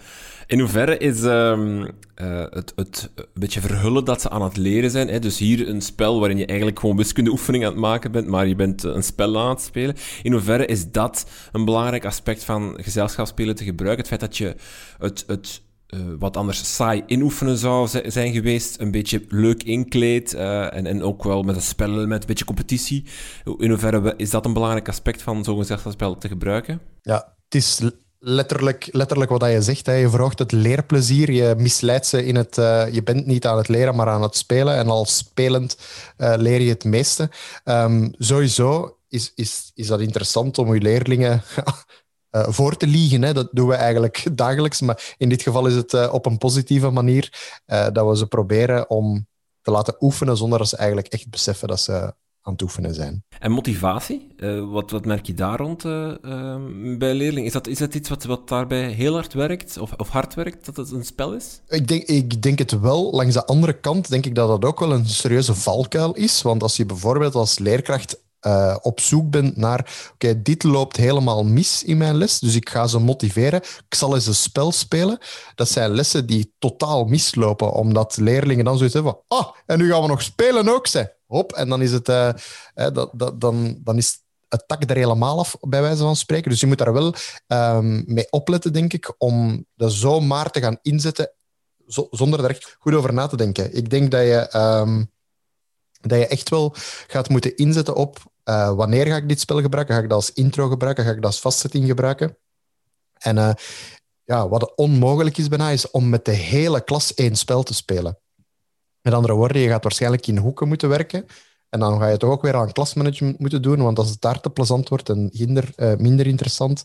In 0.50 0.60
hoeverre 0.60 0.98
is 0.98 1.24
um, 1.24 1.82
uh, 1.82 1.88
het, 2.50 2.74
het 2.76 3.12
een 3.16 3.26
beetje 3.34 3.62
verhullen 3.62 4.06
dat 4.06 4.22
ze 4.22 4.30
aan 4.30 4.42
het 4.42 4.58
leren 4.58 4.92
zijn? 4.92 5.08
Hè? 5.08 5.20
Dus 5.20 5.38
hier 5.38 5.68
een 5.68 5.82
spel 5.82 6.20
waarin 6.20 6.38
je 6.38 6.46
eigenlijk 6.46 6.80
gewoon 6.80 6.98
wiskundeoefening 6.98 7.66
aan 7.66 7.72
het 7.72 7.80
maken 7.80 8.12
bent, 8.12 8.28
maar 8.28 8.48
je 8.48 8.56
bent 8.56 8.84
een 8.84 9.04
spel 9.04 9.40
aan 9.40 9.50
het 9.50 9.62
spelen. 9.62 9.96
In 10.24 10.32
hoeverre 10.32 10.66
is 10.66 10.92
dat 10.92 11.30
een 11.52 11.66
belangrijk 11.66 12.06
aspect 12.06 12.44
van 12.44 12.78
gezelschapsspelen 12.82 13.56
te 13.56 13.64
gebruiken? 13.64 14.00
Het 14.00 14.08
feit 14.08 14.20
dat 14.20 14.38
je 14.38 14.56
het, 14.98 15.24
het 15.28 15.62
uh, 15.90 16.00
wat 16.20 16.38
anders 16.38 16.76
saai 16.76 17.04
inoefenen 17.06 17.58
zou 17.58 17.88
zijn 18.06 18.34
geweest, 18.34 18.80
een 18.80 18.92
beetje 18.92 19.24
leuk 19.28 19.64
inkleed 19.64 20.34
en, 20.34 20.86
en 20.86 21.04
ook 21.04 21.24
wel 21.24 21.44
met 21.44 21.56
een 21.56 21.62
spelelement, 21.62 22.22
een 22.22 22.28
beetje 22.28 22.46
competitie. 22.46 23.06
In 23.58 23.70
hoeverre 23.70 24.14
is 24.18 24.30
dat 24.30 24.46
een 24.46 24.54
belangrijk 24.54 24.88
aspect 24.88 25.22
van 25.22 25.44
zo'n 25.44 25.58
gezelschapsspel 25.58 26.18
te 26.18 26.28
gebruiken? 26.28 26.82
Ja, 27.02 27.36
het 27.44 27.56
is 27.56 27.80
letterlijk, 28.20 28.90
letterlijk 28.92 29.32
wat 29.32 29.52
je 29.52 29.62
zegt. 29.62 29.86
Hè. 29.86 29.94
Je 29.94 30.10
verhoogt 30.10 30.40
het 30.40 30.52
leerplezier. 30.52 31.32
Je 31.32 31.56
misleidt 31.58 32.06
ze 32.06 32.26
in 32.26 32.36
het... 32.36 32.58
Uh, 32.58 32.94
je 32.94 33.04
bent 33.04 33.26
niet 33.26 33.46
aan 33.46 33.58
het 33.58 33.68
leren, 33.68 33.96
maar 33.96 34.08
aan 34.08 34.22
het 34.22 34.36
spelen. 34.36 34.76
En 34.76 34.88
al 34.88 35.06
spelend 35.06 35.78
uh, 36.18 36.34
leer 36.38 36.62
je 36.62 36.70
het 36.70 36.84
meeste. 36.84 37.30
Um, 37.64 38.14
sowieso 38.18 38.98
is, 39.08 39.32
is, 39.36 39.72
is 39.74 39.88
dat 39.88 40.00
interessant 40.00 40.58
om 40.58 40.74
je 40.74 40.82
leerlingen 40.82 41.44
uh, 42.32 42.48
voor 42.58 42.78
te 42.78 42.88
liegen. 42.88 43.22
Hè. 43.22 43.34
Dat 43.34 43.50
doen 43.52 43.68
we 43.68 43.76
eigenlijk 43.76 44.26
dagelijks. 44.38 44.82
Maar 44.82 45.16
in 45.18 45.30
dit 45.30 45.42
geval 45.42 45.66
is 45.68 45.76
het 45.76 46.10
op 46.10 46.26
een 46.26 46.38
positieve 46.38 46.90
manier 46.90 47.58
dat 47.66 48.08
we 48.08 48.18
ze 48.18 48.28
proberen 48.28 48.90
om 48.90 49.28
te 49.62 49.72
laten 49.72 49.96
oefenen 50.00 50.38
zonder 50.38 50.60
dat 50.60 50.70
ze 50.70 50.78
eigenlijk 50.78 51.08
echt 51.08 51.30
beseffen 51.30 51.68
dat 51.68 51.80
ze 51.80 52.14
aan 52.50 52.56
het 52.56 52.64
oefenen 52.64 52.94
zijn. 52.94 53.24
En 53.40 53.52
motivatie, 53.52 54.28
uh, 54.38 54.72
wat, 54.72 54.92
wat 54.92 55.06
merk 55.06 55.26
je 55.26 55.34
daar 55.34 55.58
rond 55.58 55.84
uh, 55.84 56.14
uh, 56.22 56.56
bij 56.98 57.14
leerlingen? 57.14 57.46
Is 57.46 57.54
dat, 57.54 57.68
is 57.68 57.78
dat 57.78 57.96
iets 57.96 58.10
wat, 58.10 58.24
wat 58.24 58.48
daarbij 58.48 58.92
heel 58.92 59.14
hard 59.14 59.34
werkt, 59.34 59.78
of, 59.78 59.94
of 59.98 60.10
hard 60.10 60.34
werkt, 60.34 60.66
dat 60.66 60.78
het 60.78 60.92
een 60.92 61.06
spel 61.06 61.34
is? 61.34 61.62
Ik 61.68 61.88
denk, 61.88 62.04
ik 62.04 62.42
denk 62.42 62.60
het 62.60 62.80
wel. 62.80 63.12
Langs 63.12 63.34
de 63.34 63.46
andere 63.46 63.80
kant 63.80 64.10
denk 64.10 64.26
ik 64.26 64.36
dat 64.36 64.48
dat 64.48 64.66
ook 64.66 64.80
wel 64.80 64.94
een 64.94 65.06
serieuze 65.06 65.56
valkuil 65.56 66.14
is. 66.14 66.42
Want 66.42 66.64
als 66.64 66.78
je 66.78 66.86
bijvoorbeeld 66.86 67.36
als 67.36 67.60
leerkracht 67.60 68.18
uh, 68.48 68.76
op 68.82 69.00
zoek 69.00 69.30
bent 69.30 69.58
naar, 69.58 70.10
oké, 70.14 70.42
dit 70.42 70.64
loopt 70.64 70.98
helemaal 70.98 71.44
mis 71.44 71.84
in 71.84 71.98
mijn 71.98 72.16
les, 72.16 72.40
dus 72.40 72.56
ik 72.56 72.70
ga 72.70 72.88
ze 72.88 73.00
motiveren. 73.00 73.62
Ik 73.62 73.96
zal 73.96 74.16
eens 74.16 74.28
een 74.28 74.36
spel 74.36 74.72
spelen. 74.72 75.18
Dat 75.56 75.70
zijn 75.70 75.92
lessen 75.92 76.26
die 76.26 76.54
totaal 76.60 77.06
mislopen, 77.06 77.72
omdat 77.72 78.18
leerlingen 78.18 78.66
dan 78.66 78.78
zoiets 78.78 78.94
hebben 78.94 79.14
van, 79.14 79.38
ah, 79.40 79.48
en 79.66 79.78
nu 79.78 79.92
gaan 79.92 80.02
we 80.02 80.08
nog 80.08 80.22
spelen 80.22 80.70
ook, 80.70 80.88
ze 80.88 81.14
hop, 81.26 81.52
en 81.54 81.70
dan 81.70 81.82
is 81.82 81.92
het, 81.92 82.10
uh, 82.10 82.32
dat, 82.74 83.10
dat, 83.14 83.42
dan, 83.42 83.80
dan 83.84 83.98
is 83.98 84.20
het 84.48 84.64
tak 84.68 84.90
er 84.90 84.96
helemaal 84.96 85.40
af, 85.40 85.56
bij 85.62 85.82
wijze 85.82 86.04
van 86.04 86.16
spreken. 86.16 86.52
Dus 86.52 86.60
je 86.60 86.68
moet 86.68 86.78
daar 86.78 86.94
wel 86.94 87.14
um, 87.48 88.04
mee 88.08 88.28
opletten, 88.30 88.74
denk 88.74 88.94
ik, 88.94 89.14
om 89.18 89.66
dat 89.76 89.92
zomaar 89.92 90.52
te 90.52 90.60
gaan 90.60 90.80
inzetten 90.82 91.32
zo, 91.88 92.08
zonder 92.12 92.44
er 92.44 92.50
echt 92.50 92.76
goed 92.80 92.94
over 92.94 93.14
na 93.14 93.28
te 93.28 93.38
denken. 93.38 93.76
Ik 93.76 93.90
denk 93.90 94.12
dat 94.12 94.22
je, 94.22 94.50
um, 94.56 95.12
dat 96.02 96.20
je 96.20 96.28
echt 96.28 96.50
wel 96.50 96.74
gaat 97.08 97.30
moeten 97.30 97.56
inzetten 97.56 97.96
op 97.96 98.30
uh, 98.50 98.74
wanneer 98.74 99.06
ga 99.06 99.16
ik 99.16 99.28
dit 99.30 99.40
spel 99.40 99.62
gebruiken? 99.62 99.96
Ga 99.96 100.02
ik 100.02 100.10
dat 100.10 100.18
als 100.18 100.34
intro 100.34 100.68
gebruiken? 100.68 101.04
Ga 101.04 101.10
ik 101.10 101.16
dat 101.16 101.26
als 101.26 101.40
vastzetting 101.40 101.86
gebruiken? 101.86 102.38
En 103.18 103.36
uh, 103.38 103.52
ja, 104.24 104.48
wat 104.48 104.76
onmogelijk 104.76 105.38
is 105.38 105.48
bijna, 105.48 105.70
is 105.70 105.92
om 105.92 106.10
met 106.10 106.26
de 106.26 106.32
hele 106.32 106.84
klas 106.84 107.14
één 107.14 107.36
spel 107.36 107.64
te 107.64 107.74
spelen. 107.74 108.20
Met 109.02 109.14
andere 109.14 109.34
woorden, 109.34 109.62
je 109.62 109.68
gaat 109.68 109.84
waarschijnlijk 109.84 110.28
in 110.28 110.38
hoeken 110.38 110.68
moeten 110.68 110.90
werken. 110.90 111.26
En 111.70 111.80
dan 111.80 112.00
ga 112.00 112.08
je 112.08 112.18
toch 112.18 112.30
ook 112.30 112.42
weer 112.42 112.56
aan 112.56 112.72
klasmanagement 112.72 113.40
moeten 113.40 113.62
doen, 113.62 113.82
want 113.82 114.00
als 114.00 114.10
het 114.10 114.22
daar 114.22 114.42
te 114.42 114.50
plezant 114.50 114.90
wordt 114.90 115.10
en 115.10 115.30
minder, 115.34 115.74
uh, 115.76 115.96
minder 115.96 116.28
interessant, 116.28 116.84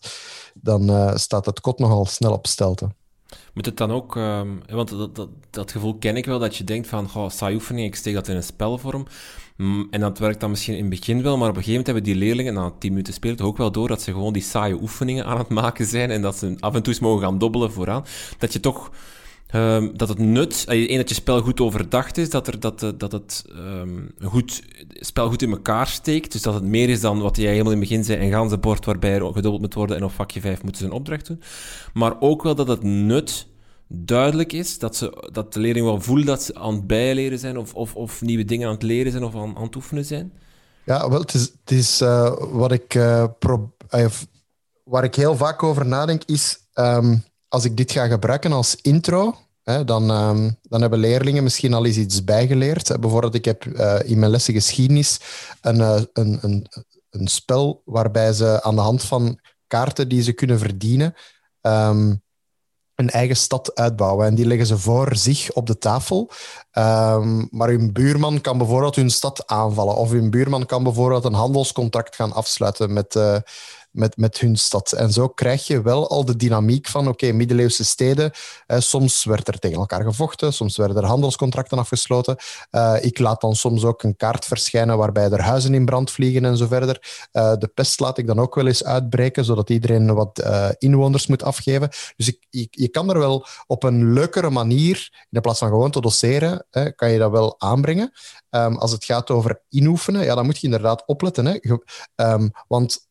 dan 0.55 1.19
staat 1.19 1.47
het 1.47 1.61
kot 1.61 1.79
nogal 1.79 2.07
snel 2.07 2.33
op 2.33 2.47
stelte. 2.47 2.89
Moet 3.53 3.67
het 3.67 3.77
dan 3.77 3.93
ook, 3.93 4.17
um, 4.17 4.63
want 4.67 4.89
dat, 4.89 5.15
dat, 5.17 5.29
dat, 5.51 5.73
gevoel 5.73 5.95
ken 5.95 6.17
ik 6.17 6.25
wel, 6.25 6.39
dat 6.39 6.57
je 6.57 6.65
denkt 6.65 6.89
van, 6.89 7.09
goh, 7.09 7.31
saai 7.31 7.55
oefening, 7.55 7.87
ik 7.87 7.95
steek 7.95 8.15
dat 8.15 8.29
in 8.29 8.37
een 8.37 8.43
spelvorm. 8.43 9.07
Mm, 9.57 9.87
en 9.91 10.01
dat 10.01 10.19
werkt 10.19 10.41
dan 10.41 10.51
misschien 10.51 10.75
in 10.75 10.81
het 10.81 10.91
begin 10.91 11.23
wel, 11.23 11.37
maar 11.37 11.49
op 11.49 11.57
een 11.57 11.63
gegeven 11.63 11.85
moment 11.85 11.87
hebben 11.87 12.05
die 12.05 12.15
leerlingen, 12.15 12.55
na 12.55 12.73
tien 12.79 12.91
minuten 12.91 13.15
spelen, 13.15 13.41
ook 13.41 13.57
wel 13.57 13.73
door 13.73 13.89
dat 13.89 14.03
ze 14.03 14.13
gewoon 14.13 14.33
die 14.33 14.43
saaie 14.43 14.81
oefeningen 14.81 15.25
aan 15.25 15.39
het 15.39 15.49
maken 15.49 15.87
zijn 15.87 16.11
en 16.11 16.23
dat 16.23 16.37
ze 16.37 16.57
af 16.59 16.75
en 16.75 16.83
toe 16.83 16.93
eens 16.93 17.03
mogen 17.03 17.23
gaan 17.23 17.39
dobbelen 17.39 17.73
vooraan. 17.73 18.05
Dat 18.39 18.53
je 18.53 18.61
toch 18.61 18.91
Um, 19.55 19.97
dat 19.97 20.09
het 20.09 20.19
nut, 20.19 20.65
één 20.69 20.89
eh, 20.89 20.97
dat 20.97 21.09
je 21.09 21.15
spel 21.15 21.41
goed 21.41 21.61
overdacht 21.61 22.19
is, 22.19 22.31
dat, 22.31 22.47
er, 22.47 22.61
dat, 22.61 22.83
eh, 22.83 22.91
dat 22.97 23.13
het 23.13 23.45
um, 23.57 24.15
goed, 24.23 24.63
spel 24.89 25.29
goed 25.29 25.43
in 25.43 25.51
elkaar 25.51 25.87
steekt. 25.87 26.33
Dus 26.33 26.43
dat 26.43 26.55
het 26.55 26.63
meer 26.63 26.89
is 26.89 27.01
dan 27.01 27.21
wat 27.21 27.37
jij 27.37 27.51
helemaal 27.51 27.73
in 27.73 27.79
het 27.79 27.89
begin 27.89 28.05
zei, 28.05 28.21
een 28.21 28.33
ganse 28.33 28.59
bord 28.59 28.85
waarbij 28.85 29.15
er 29.15 29.27
gedubbeld 29.27 29.61
moet 29.61 29.75
worden 29.75 29.97
en 29.97 30.05
op 30.05 30.13
vakje 30.13 30.41
5 30.41 30.63
moeten 30.63 30.81
ze 30.81 30.87
een 30.87 30.93
opdracht 30.93 31.27
doen. 31.27 31.43
Maar 31.93 32.21
ook 32.21 32.43
wel 32.43 32.55
dat 32.55 32.69
het 32.69 32.83
nut 32.83 33.47
duidelijk 33.89 34.53
is, 34.53 34.79
dat, 34.79 34.97
ze, 34.97 35.29
dat 35.33 35.53
de 35.53 35.61
leerling 35.61 35.87
wel 35.87 36.01
voelt 36.01 36.27
dat 36.27 36.43
ze 36.43 36.55
aan 36.55 36.75
het 36.75 36.87
bijleren 36.87 37.39
zijn 37.39 37.59
of, 37.59 37.75
of, 37.75 37.95
of 37.95 38.23
nieuwe 38.23 38.45
dingen 38.45 38.67
aan 38.67 38.75
het 38.75 38.83
leren 38.83 39.13
zijn 39.13 39.25
of 39.25 39.35
aan, 39.35 39.57
aan 39.57 39.63
het 39.63 39.77
oefenen 39.77 40.05
zijn. 40.05 40.33
Ja, 40.85 41.09
wel, 41.09 41.21
het 41.21 41.35
is, 41.35 41.43
het 41.43 41.71
is 41.71 42.03
uh, 42.03 42.33
wat 42.39 42.73
ik, 42.73 42.89
pro, 43.39 43.73
uh, 43.91 44.07
waar 44.85 45.05
ik 45.05 45.15
heel 45.15 45.37
vaak 45.37 45.63
over 45.63 45.87
nadenk, 45.87 46.23
is 46.25 46.59
um, 46.75 47.25
als 47.49 47.65
ik 47.65 47.77
dit 47.77 47.93
ga 47.93 48.07
gebruiken 48.07 48.53
als 48.53 48.77
intro, 48.77 49.35
dan, 49.65 50.11
um, 50.11 50.59
dan 50.63 50.81
hebben 50.81 50.99
leerlingen 50.99 51.43
misschien 51.43 51.75
al 51.75 51.87
eens 51.87 51.97
iets 51.97 52.25
bijgeleerd. 52.25 53.01
Bijvoorbeeld, 53.01 53.35
ik 53.35 53.45
heb 53.45 53.65
uh, 53.65 53.99
in 54.05 54.19
mijn 54.19 54.31
lessen 54.31 54.55
geschiedenis 54.55 55.21
een, 55.61 55.77
uh, 55.77 56.01
een, 56.13 56.39
een, 56.41 56.67
een 57.11 57.27
spel 57.27 57.83
waarbij 57.85 58.33
ze 58.33 58.63
aan 58.63 58.75
de 58.75 58.81
hand 58.81 59.03
van 59.03 59.39
kaarten 59.67 60.09
die 60.09 60.23
ze 60.23 60.33
kunnen 60.33 60.59
verdienen, 60.59 61.15
een 62.95 63.11
eigen 63.11 63.37
stad 63.37 63.75
uitbouwen. 63.75 64.27
En 64.27 64.35
die 64.35 64.47
leggen 64.47 64.67
ze 64.67 64.79
voor 64.79 65.17
zich 65.17 65.53
op 65.53 65.67
de 65.67 65.79
tafel. 65.79 66.31
Um, 66.73 67.49
maar 67.51 67.69
hun 67.69 67.93
buurman 67.93 68.41
kan 68.41 68.59
bijvoorbeeld 68.59 68.97
hun 68.97 69.11
stad 69.11 69.47
aanvallen. 69.47 69.97
Of 69.97 70.11
hun 70.11 70.31
buurman 70.31 70.67
kan 70.67 70.83
bijvoorbeeld 70.83 71.25
een 71.25 71.33
handelscontract 71.33 72.17
gaan 72.17 72.33
afsluiten 72.33 72.93
met, 72.93 73.15
uh, 73.15 73.37
met, 73.95 74.17
met 74.17 74.39
hun 74.39 74.57
stad. 74.57 74.93
En 74.93 75.13
zo 75.13 75.29
krijg 75.29 75.67
je 75.67 75.83
wel 75.83 76.09
al 76.09 76.25
de 76.25 76.37
dynamiek 76.37 76.89
van, 76.89 77.09
oké, 77.09 77.33
middeleeuwse 77.33 77.85
steden, 77.85 78.31
eh, 78.67 78.79
soms 78.79 79.25
werd 79.25 79.49
er 79.49 79.59
tegen 79.59 79.79
elkaar 79.79 80.03
gevochten, 80.03 80.53
soms 80.53 80.77
werden 80.77 80.97
er 80.97 81.05
handelscontracten 81.05 81.79
afgesloten. 81.79 82.37
Uh, 82.71 82.97
ik 83.01 83.19
laat 83.19 83.41
dan 83.41 83.57
soms 83.57 83.85
ook 83.85 84.03
een 84.03 84.17
kaart 84.17 84.45
verschijnen 84.45 84.99
waarbij 84.99 85.31
er 85.31 85.43
huizen 85.43 85.75
in 85.75 85.85
brand 85.85 86.11
vliegen 86.11 86.45
en 86.45 86.57
zo 86.57 86.67
verder. 86.67 87.29
Uh, 87.33 87.53
de 87.59 87.69
pest 87.69 88.01
laat 88.01 88.19
ik 88.19 88.27
dan 88.27 88.39
ook 88.39 88.55
wel 88.55 88.67
eens 88.67 88.85
uitbreken, 88.85 89.45
zodat 89.45 89.71
iedereen 89.71 90.15
wat 90.15 90.41
uh, 90.45 90.69
inwoners 90.79 91.27
moet 91.27 91.43
afgeven. 91.43 91.89
Dus 92.17 92.39
ik, 92.51 92.69
je 92.71 92.89
kan 92.89 93.11
er 93.11 93.19
wel 93.19 93.47
op 93.67 93.83
een 93.83 94.13
leukere 94.13 94.51
manier, 94.51 95.27
in 95.31 95.41
plaats 95.41 95.59
van 95.59 95.69
gewoon 95.69 95.91
te 95.91 96.01
doseren, 96.01 96.67
kan 96.97 97.11
je 97.11 97.19
dat 97.19 97.31
wel 97.31 97.61
aanbrengen. 97.61 98.13
Um, 98.51 98.77
als 98.77 98.93
het 98.93 99.05
gaat 99.05 99.31
over 99.31 99.63
inoefenen, 99.69 100.25
ja, 100.25 100.35
dan 100.35 100.45
moet 100.45 100.59
je 100.59 100.67
inderdaad 100.67 101.03
opletten. 101.07 101.47
Hè. 101.47 101.59
Um, 102.17 102.51
want 102.69 103.07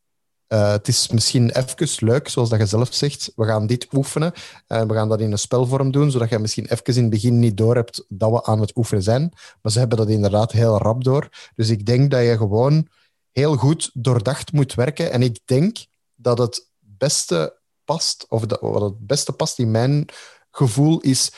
uh, 0.54 0.72
het 0.72 0.88
is 0.88 1.08
misschien 1.08 1.50
even 1.50 2.06
leuk, 2.08 2.28
zoals 2.28 2.50
dat 2.50 2.60
je 2.60 2.66
zelf 2.66 2.94
zegt. 2.94 3.32
We 3.36 3.46
gaan 3.46 3.68
dit 3.68 3.88
oefenen 3.94 4.34
en 4.68 4.88
we 4.88 4.94
gaan 4.94 5.10
dat 5.10 5.22
in 5.22 5.32
een 5.32 5.38
spelvorm 5.38 5.92
doen, 5.92 6.12
zodat 6.12 6.30
je 6.30 6.40
misschien 6.40 6.66
even 6.66 6.96
in 6.96 7.02
het 7.02 7.10
begin 7.10 7.40
niet 7.40 7.58
door 7.58 7.76
hebt 7.76 8.06
dat 8.08 8.32
we 8.32 8.44
aan 8.44 8.60
het 8.60 8.76
oefenen 8.76 9.04
zijn. 9.04 9.32
Maar 9.62 9.72
ze 9.72 9.80
hebben 9.80 9.98
dat 9.98 10.10
inderdaad 10.10 10.52
heel 10.52 10.78
rap 10.78 11.04
door. 11.04 11.30
Dus 11.56 11.70
ik 11.70 11.86
denk 11.86 12.12
dat 12.12 12.22
je 12.22 12.38
gewoon 12.38 12.88
heel 13.32 13.56
goed 13.56 13.90
doordacht 13.94 14.52
moet 14.52 14.74
werken. 14.74 15.12
En 15.12 15.22
ik 15.22 15.40
denk 15.46 15.86
dat 16.16 16.38
het 16.38 16.68
beste 16.80 17.60
past, 17.84 18.26
of 18.30 18.46
dat, 18.46 18.62
wat 18.62 18.82
het 18.82 19.08
beste 19.08 19.32
past 19.32 19.60
in 19.60 19.72
mijn 19.72 20.06
gevoel, 20.52 21.00
is 21.00 21.32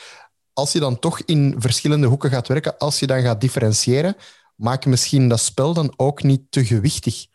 als 0.52 0.72
je 0.72 0.80
dan 0.80 0.98
toch 0.98 1.20
in 1.20 1.54
verschillende 1.58 2.06
hoeken 2.06 2.30
gaat 2.30 2.48
werken, 2.48 2.78
als 2.78 2.98
je 2.98 3.06
dan 3.06 3.22
gaat 3.22 3.40
differentiëren, 3.40 4.16
maak 4.54 4.86
misschien 4.86 5.28
dat 5.28 5.40
spel 5.40 5.74
dan 5.74 5.92
ook 5.96 6.22
niet 6.22 6.42
te 6.50 6.64
gewichtig 6.64 7.26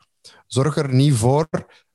zorg 0.53 0.77
er 0.77 0.93
niet 0.93 1.13
voor 1.13 1.47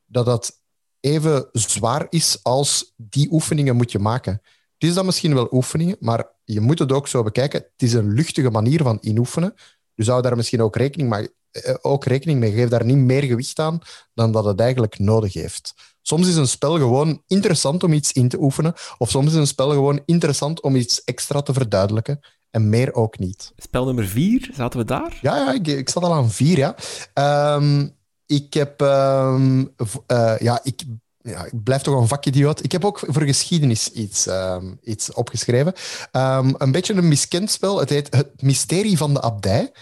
dat 0.06 0.26
dat 0.26 0.60
even 1.00 1.48
zwaar 1.52 2.06
is 2.08 2.38
als 2.42 2.92
die 2.96 3.28
oefeningen 3.32 3.76
moet 3.76 3.92
je 3.92 3.98
maken. 3.98 4.32
Het 4.78 4.88
is 4.88 4.94
dan 4.94 5.04
misschien 5.04 5.34
wel 5.34 5.48
oefeningen, 5.50 5.96
maar 6.00 6.32
je 6.44 6.60
moet 6.60 6.78
het 6.78 6.92
ook 6.92 7.08
zo 7.08 7.22
bekijken. 7.22 7.60
Het 7.60 7.82
is 7.82 7.92
een 7.92 8.12
luchtige 8.12 8.50
manier 8.50 8.82
van 8.82 8.98
inoefenen. 9.00 9.54
Dus 9.94 10.06
zou 10.06 10.22
daar 10.22 10.36
misschien 10.36 10.62
ook 10.62 10.76
rekening, 10.76 11.08
maar, 11.08 11.28
eh, 11.50 11.74
ook 11.80 12.04
rekening 12.04 12.40
mee. 12.40 12.52
Geef 12.52 12.68
daar 12.68 12.84
niet 12.84 12.96
meer 12.96 13.22
gewicht 13.22 13.58
aan 13.58 13.78
dan 14.14 14.32
dat 14.32 14.44
het 14.44 14.60
eigenlijk 14.60 14.98
nodig 14.98 15.32
heeft. 15.32 15.74
Soms 16.02 16.28
is 16.28 16.36
een 16.36 16.48
spel 16.48 16.74
gewoon 16.74 17.22
interessant 17.26 17.82
om 17.82 17.92
iets 17.92 18.12
in 18.12 18.28
te 18.28 18.40
oefenen, 18.40 18.74
of 18.98 19.10
soms 19.10 19.26
is 19.26 19.34
een 19.34 19.46
spel 19.46 19.70
gewoon 19.70 20.02
interessant 20.04 20.60
om 20.60 20.76
iets 20.76 21.04
extra 21.04 21.42
te 21.42 21.52
verduidelijken. 21.52 22.20
En 22.50 22.68
meer 22.68 22.94
ook 22.94 23.18
niet. 23.18 23.52
Spel 23.56 23.84
nummer 23.84 24.06
vier, 24.06 24.50
zaten 24.54 24.78
we 24.78 24.84
daar? 24.84 25.18
Ja, 25.22 25.36
ja 25.36 25.52
ik, 25.52 25.66
ik 25.66 25.88
zat 25.88 26.02
al 26.02 26.12
aan 26.12 26.30
vier, 26.30 26.58
ja. 26.58 26.76
Ehm, 27.12 27.88
ik 28.26 28.54
heb... 28.54 28.80
ehm, 28.80 29.64
eh, 30.06 30.38
ja, 30.38 30.60
ik, 30.62 30.82
ja, 31.22 31.44
ik 31.44 31.62
blijf 31.62 31.82
toch 31.82 32.00
een 32.00 32.08
vakidioot. 32.08 32.64
Ik 32.64 32.72
heb 32.72 32.84
ook 32.84 33.02
voor 33.06 33.22
geschiedenis 33.22 33.92
iets, 33.92 34.26
ehm, 34.26 34.72
iets 34.84 35.12
opgeschreven. 35.12 35.72
Ehm, 36.10 36.54
een 36.58 36.72
beetje 36.72 36.94
een 36.94 37.08
miskend 37.08 37.50
spel. 37.50 37.78
Het 37.78 37.90
heet 37.90 38.14
Het 38.14 38.42
Mysterie 38.42 38.96
van 38.96 39.14
de 39.14 39.22
Abdij. 39.22 39.72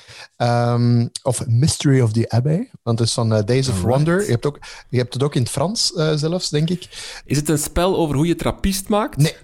Of 1.22 1.46
Mystery 1.46 2.00
of 2.00 2.12
the 2.12 2.28
Abbey. 2.28 2.70
Want 2.82 2.98
het 2.98 3.08
is 3.08 3.14
van 3.14 3.34
eh, 3.34 3.44
Days 3.44 3.68
of. 3.68 3.80
Wonder. 3.80 4.24
Je 4.24 4.30
hebt, 4.30 4.46
ook, 4.46 4.58
je 4.88 4.98
hebt 4.98 5.12
het 5.12 5.22
ook 5.22 5.34
in 5.34 5.42
het 5.42 5.50
Frans 5.50 5.92
eh, 5.92 6.12
zelfs, 6.14 6.48
denk 6.48 6.70
ik. 6.70 6.88
Is 7.24 7.36
het 7.36 7.48
een 7.48 7.58
spel 7.58 7.96
over 7.96 8.16
hoe 8.16 8.26
je 8.26 8.34
trappist 8.34 8.88
maakt? 8.88 9.16
Nee. 9.16 9.34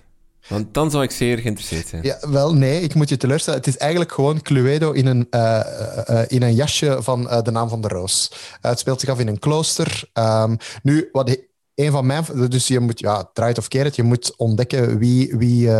Want 0.50 0.74
dan 0.74 0.90
zou 0.90 1.02
ik 1.02 1.10
zeer 1.10 1.38
geïnteresseerd 1.38 1.88
zijn. 1.88 2.02
Ja, 2.02 2.18
wel, 2.20 2.54
nee, 2.54 2.80
ik 2.80 2.94
moet 2.94 3.08
je 3.08 3.16
teleurstellen. 3.16 3.58
Het 3.58 3.68
is 3.68 3.76
eigenlijk 3.76 4.12
gewoon 4.12 4.42
Cluedo 4.42 4.92
in 4.92 5.06
een, 5.06 5.26
eh, 5.30 5.60
eh, 5.60 6.08
eh, 6.08 6.24
in 6.28 6.42
een 6.42 6.54
jasje 6.54 7.02
van 7.02 7.42
de 7.42 7.50
naam 7.50 7.68
van 7.68 7.80
de 7.80 7.88
roos. 7.88 8.32
Het 8.60 8.78
speelt 8.78 9.00
zich 9.00 9.08
af 9.08 9.18
in 9.18 9.28
een 9.28 9.38
klooster. 9.38 10.10
Ehm, 10.12 10.56
nu, 10.82 11.08
wat 11.12 11.36
een 11.74 11.90
van 11.90 12.06
mijn... 12.06 12.24
Dus 12.48 12.66
je 12.66 12.80
moet, 12.80 12.98
ja, 12.98 13.30
draait 13.32 13.58
of 13.58 13.68
keer 13.68 13.84
het, 13.84 13.96
je 13.96 14.02
moet 14.02 14.36
ontdekken 14.36 14.98
wie, 14.98 15.36
wie, 15.36 15.70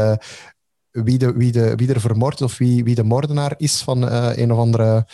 wie, 0.90 1.18
de, 1.18 1.32
wie, 1.32 1.52
de, 1.52 1.74
wie 1.74 1.92
er 1.94 2.00
vermoord 2.00 2.42
of 2.42 2.58
wie, 2.58 2.84
wie 2.84 2.94
de 2.94 3.04
moordenaar 3.04 3.54
is 3.56 3.82
van 3.82 4.02
een 4.12 4.52
of 4.52 4.58
andere 4.58 5.06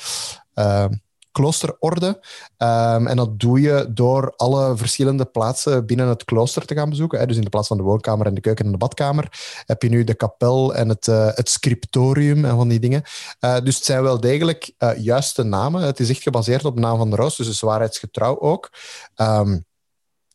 kloosterorde. 1.36 2.20
Ehm, 2.56 3.06
en 3.06 3.16
dat 3.16 3.40
doe 3.40 3.60
je 3.60 3.86
door 3.88 4.32
alle 4.36 4.76
verschillende 4.76 5.24
plaatsen 5.24 5.86
binnen 5.86 6.08
het 6.08 6.24
klooster 6.24 6.66
te 6.66 6.74
gaan 6.74 6.88
bezoeken. 6.88 7.18
Hè. 7.18 7.26
Dus 7.26 7.36
in 7.36 7.42
de 7.42 7.48
plaats 7.48 7.68
van 7.68 7.76
de 7.76 7.82
woonkamer 7.82 8.26
en 8.26 8.34
de 8.34 8.40
keuken 8.40 8.64
en 8.64 8.70
de 8.70 8.76
badkamer 8.78 9.32
heb 9.66 9.82
je 9.82 9.88
nu 9.88 10.04
de 10.04 10.14
kapel 10.14 10.74
en 10.74 10.88
het, 10.88 11.08
eh, 11.08 11.28
het 11.34 11.48
scriptorium 11.48 12.44
en 12.44 12.56
van 12.56 12.68
die 12.68 12.80
dingen. 12.80 13.02
Eh, 13.38 13.56
dus 13.64 13.74
het 13.74 13.84
zijn 13.84 14.02
wel 14.02 14.20
degelijk 14.20 14.72
eh, 14.78 14.90
juiste 14.96 15.42
namen. 15.42 15.82
Het 15.82 16.00
is 16.00 16.08
echt 16.08 16.22
gebaseerd 16.22 16.64
op 16.64 16.74
de 16.74 16.80
naam 16.80 16.98
van 16.98 17.10
de 17.10 17.16
roos, 17.16 17.36
dus 17.36 17.46
het 17.46 17.54
is 17.54 17.60
waarheidsgetrouw 17.60 18.40
ook. 18.40 18.70
Ehm, 19.14 19.58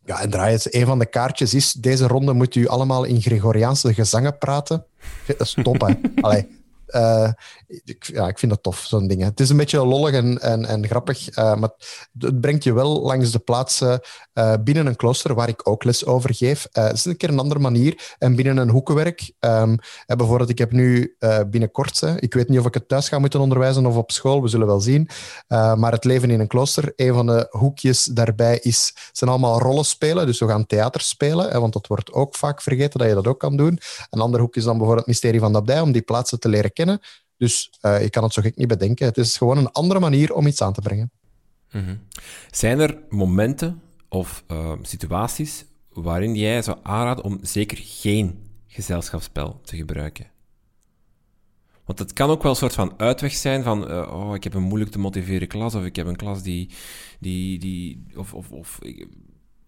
ja, 0.05 0.21
en 0.21 0.29
draai 0.29 0.53
het. 0.53 0.73
Een 0.73 0.85
van 0.85 0.99
de 0.99 1.05
kaartjes 1.05 1.53
is: 1.53 1.71
deze 1.71 2.07
ronde 2.07 2.33
moet 2.33 2.55
u 2.55 2.67
allemaal 2.67 3.03
in 3.03 3.21
Gregoriaanse 3.21 3.93
gezangen 3.93 4.37
praten. 4.37 4.85
Dat 5.27 5.39
is 5.39 5.57
top, 5.63 5.81
hè? 5.81 5.93
Allee, 6.21 6.47
ik, 7.83 8.03
ja, 8.03 8.27
ik 8.27 8.39
vind 8.39 8.51
dat 8.51 8.63
tof, 8.63 8.79
zo'n 8.79 9.07
ding. 9.07 9.23
Het 9.23 9.39
is 9.39 9.49
een 9.49 9.57
beetje 9.57 9.85
lollig 9.85 10.13
en, 10.13 10.41
en, 10.41 10.65
en 10.65 10.87
grappig, 10.87 11.29
eh, 11.29 11.55
maar 11.55 11.69
het, 12.19 12.41
brengt 12.41 12.63
je 12.63 12.73
wel 12.73 13.01
langs 13.01 13.31
de 13.31 13.39
plaatsen 13.39 14.01
eh, 14.33 14.53
binnen 14.63 14.85
een 14.85 14.95
klooster 14.95 15.33
waar 15.33 15.47
ik 15.47 15.67
ook 15.67 15.83
les 15.83 16.05
over 16.05 16.35
geef. 16.35 16.67
Eh, 16.71 16.91
is 16.91 17.05
een 17.05 17.17
keer 17.17 17.29
een 17.29 17.39
andere 17.39 17.59
manier. 17.59 18.15
En 18.17 18.35
binnen 18.35 18.57
een 18.57 18.69
hoekenwerk, 18.69 19.31
ehm, 19.39 19.75
eh, 20.05 20.15
bijvoorbeeld, 20.15 20.49
ik 20.49 20.57
heb 20.57 20.71
nu 20.71 21.15
binnenkort, 21.47 22.01
ik 22.19 22.33
weet 22.33 22.49
niet 22.49 22.59
of 22.59 22.65
ik 22.65 22.73
het 22.73 22.87
thuis 22.87 23.09
ga 23.09 23.19
moeten 23.19 23.39
onderwijzen 23.39 23.85
of 23.85 23.95
op 23.95 24.11
school, 24.11 24.41
we 24.41 24.47
zullen 24.47 24.67
wel 24.67 24.79
zien. 24.79 25.09
Maar 25.47 25.91
het 25.91 26.03
leven 26.03 26.29
in 26.29 26.39
een 26.39 26.47
klooster, 26.47 26.93
een 26.95 27.13
van 27.13 27.25
de 27.25 27.47
hoekjes 27.49 28.05
daarbij 28.05 28.59
is, 28.61 28.93
zijn 29.11 29.29
allemaal 29.29 29.59
rollen 29.59 29.85
spelen. 29.85 30.25
Dus 30.25 30.39
we 30.39 30.47
gaan 30.47 30.65
theater 30.65 31.01
spelen, 31.01 31.49
hè, 31.49 31.59
want 31.59 31.73
dat 31.73 31.87
wordt 31.87 32.11
ook 32.13 32.35
vaak 32.35 32.61
vergeten 32.61 32.99
dat 32.99 33.07
je 33.07 33.13
dat 33.13 33.27
ook 33.27 33.39
kan 33.39 33.57
doen. 33.57 33.79
Een 34.09 34.21
ander 34.21 34.39
hoek 34.39 34.55
is 34.55 34.63
dan 34.63 34.77
bijvoorbeeld 34.77 35.07
het 35.07 35.15
mysterie 35.15 35.39
van 35.39 35.51
de 35.51 35.57
abdij, 35.57 35.79
om 35.79 35.91
die 35.91 36.01
plaatsen 36.01 36.39
te 36.39 36.49
leren 36.49 36.73
kennen. 36.73 37.01
Dus 37.41 37.71
uh, 37.81 38.03
ik 38.03 38.11
kan 38.11 38.23
het 38.23 38.33
zo 38.33 38.41
gek 38.41 38.55
niet 38.55 38.67
bedenken. 38.67 39.05
Het 39.05 39.17
is 39.17 39.37
gewoon 39.37 39.57
een 39.57 39.71
andere 39.71 39.99
manier 39.99 40.33
om 40.33 40.47
iets 40.47 40.61
aan 40.61 40.73
te 40.73 40.81
brengen. 40.81 41.11
Mhm. 41.71 41.95
Zijn 42.51 42.79
er 42.79 42.97
momenten 43.09 43.81
of 44.09 44.43
uh, 44.51 44.73
situaties 44.81 45.65
waarin 45.89 46.35
jij 46.35 46.61
zou 46.61 46.77
aanraden 46.83 47.23
om 47.23 47.39
zeker 47.41 47.77
geen 47.81 48.39
gezelschapsspel 48.67 49.61
te 49.63 49.75
gebruiken? 49.75 50.31
Want 51.85 51.99
het 51.99 52.13
kan 52.13 52.29
ook 52.29 52.41
wel 52.41 52.51
een 52.51 52.57
soort 52.57 52.73
van 52.73 52.93
uitweg 52.97 53.33
zijn 53.33 53.63
van, 53.63 53.91
uh, 53.91 54.13
oh, 54.13 54.35
ik 54.35 54.43
heb 54.43 54.53
een 54.53 54.61
moeilijk 54.61 54.91
te 54.91 54.99
motiveren 54.99 55.47
klas, 55.47 55.75
of 55.75 55.85
ik 55.85 55.95
heb 55.95 56.07
een 56.07 56.15
klas 56.15 56.43
die, 56.43 56.69
die, 57.19 57.59
die 57.59 58.03
of, 58.15 58.33
of, 58.33 58.51
of 58.51 58.79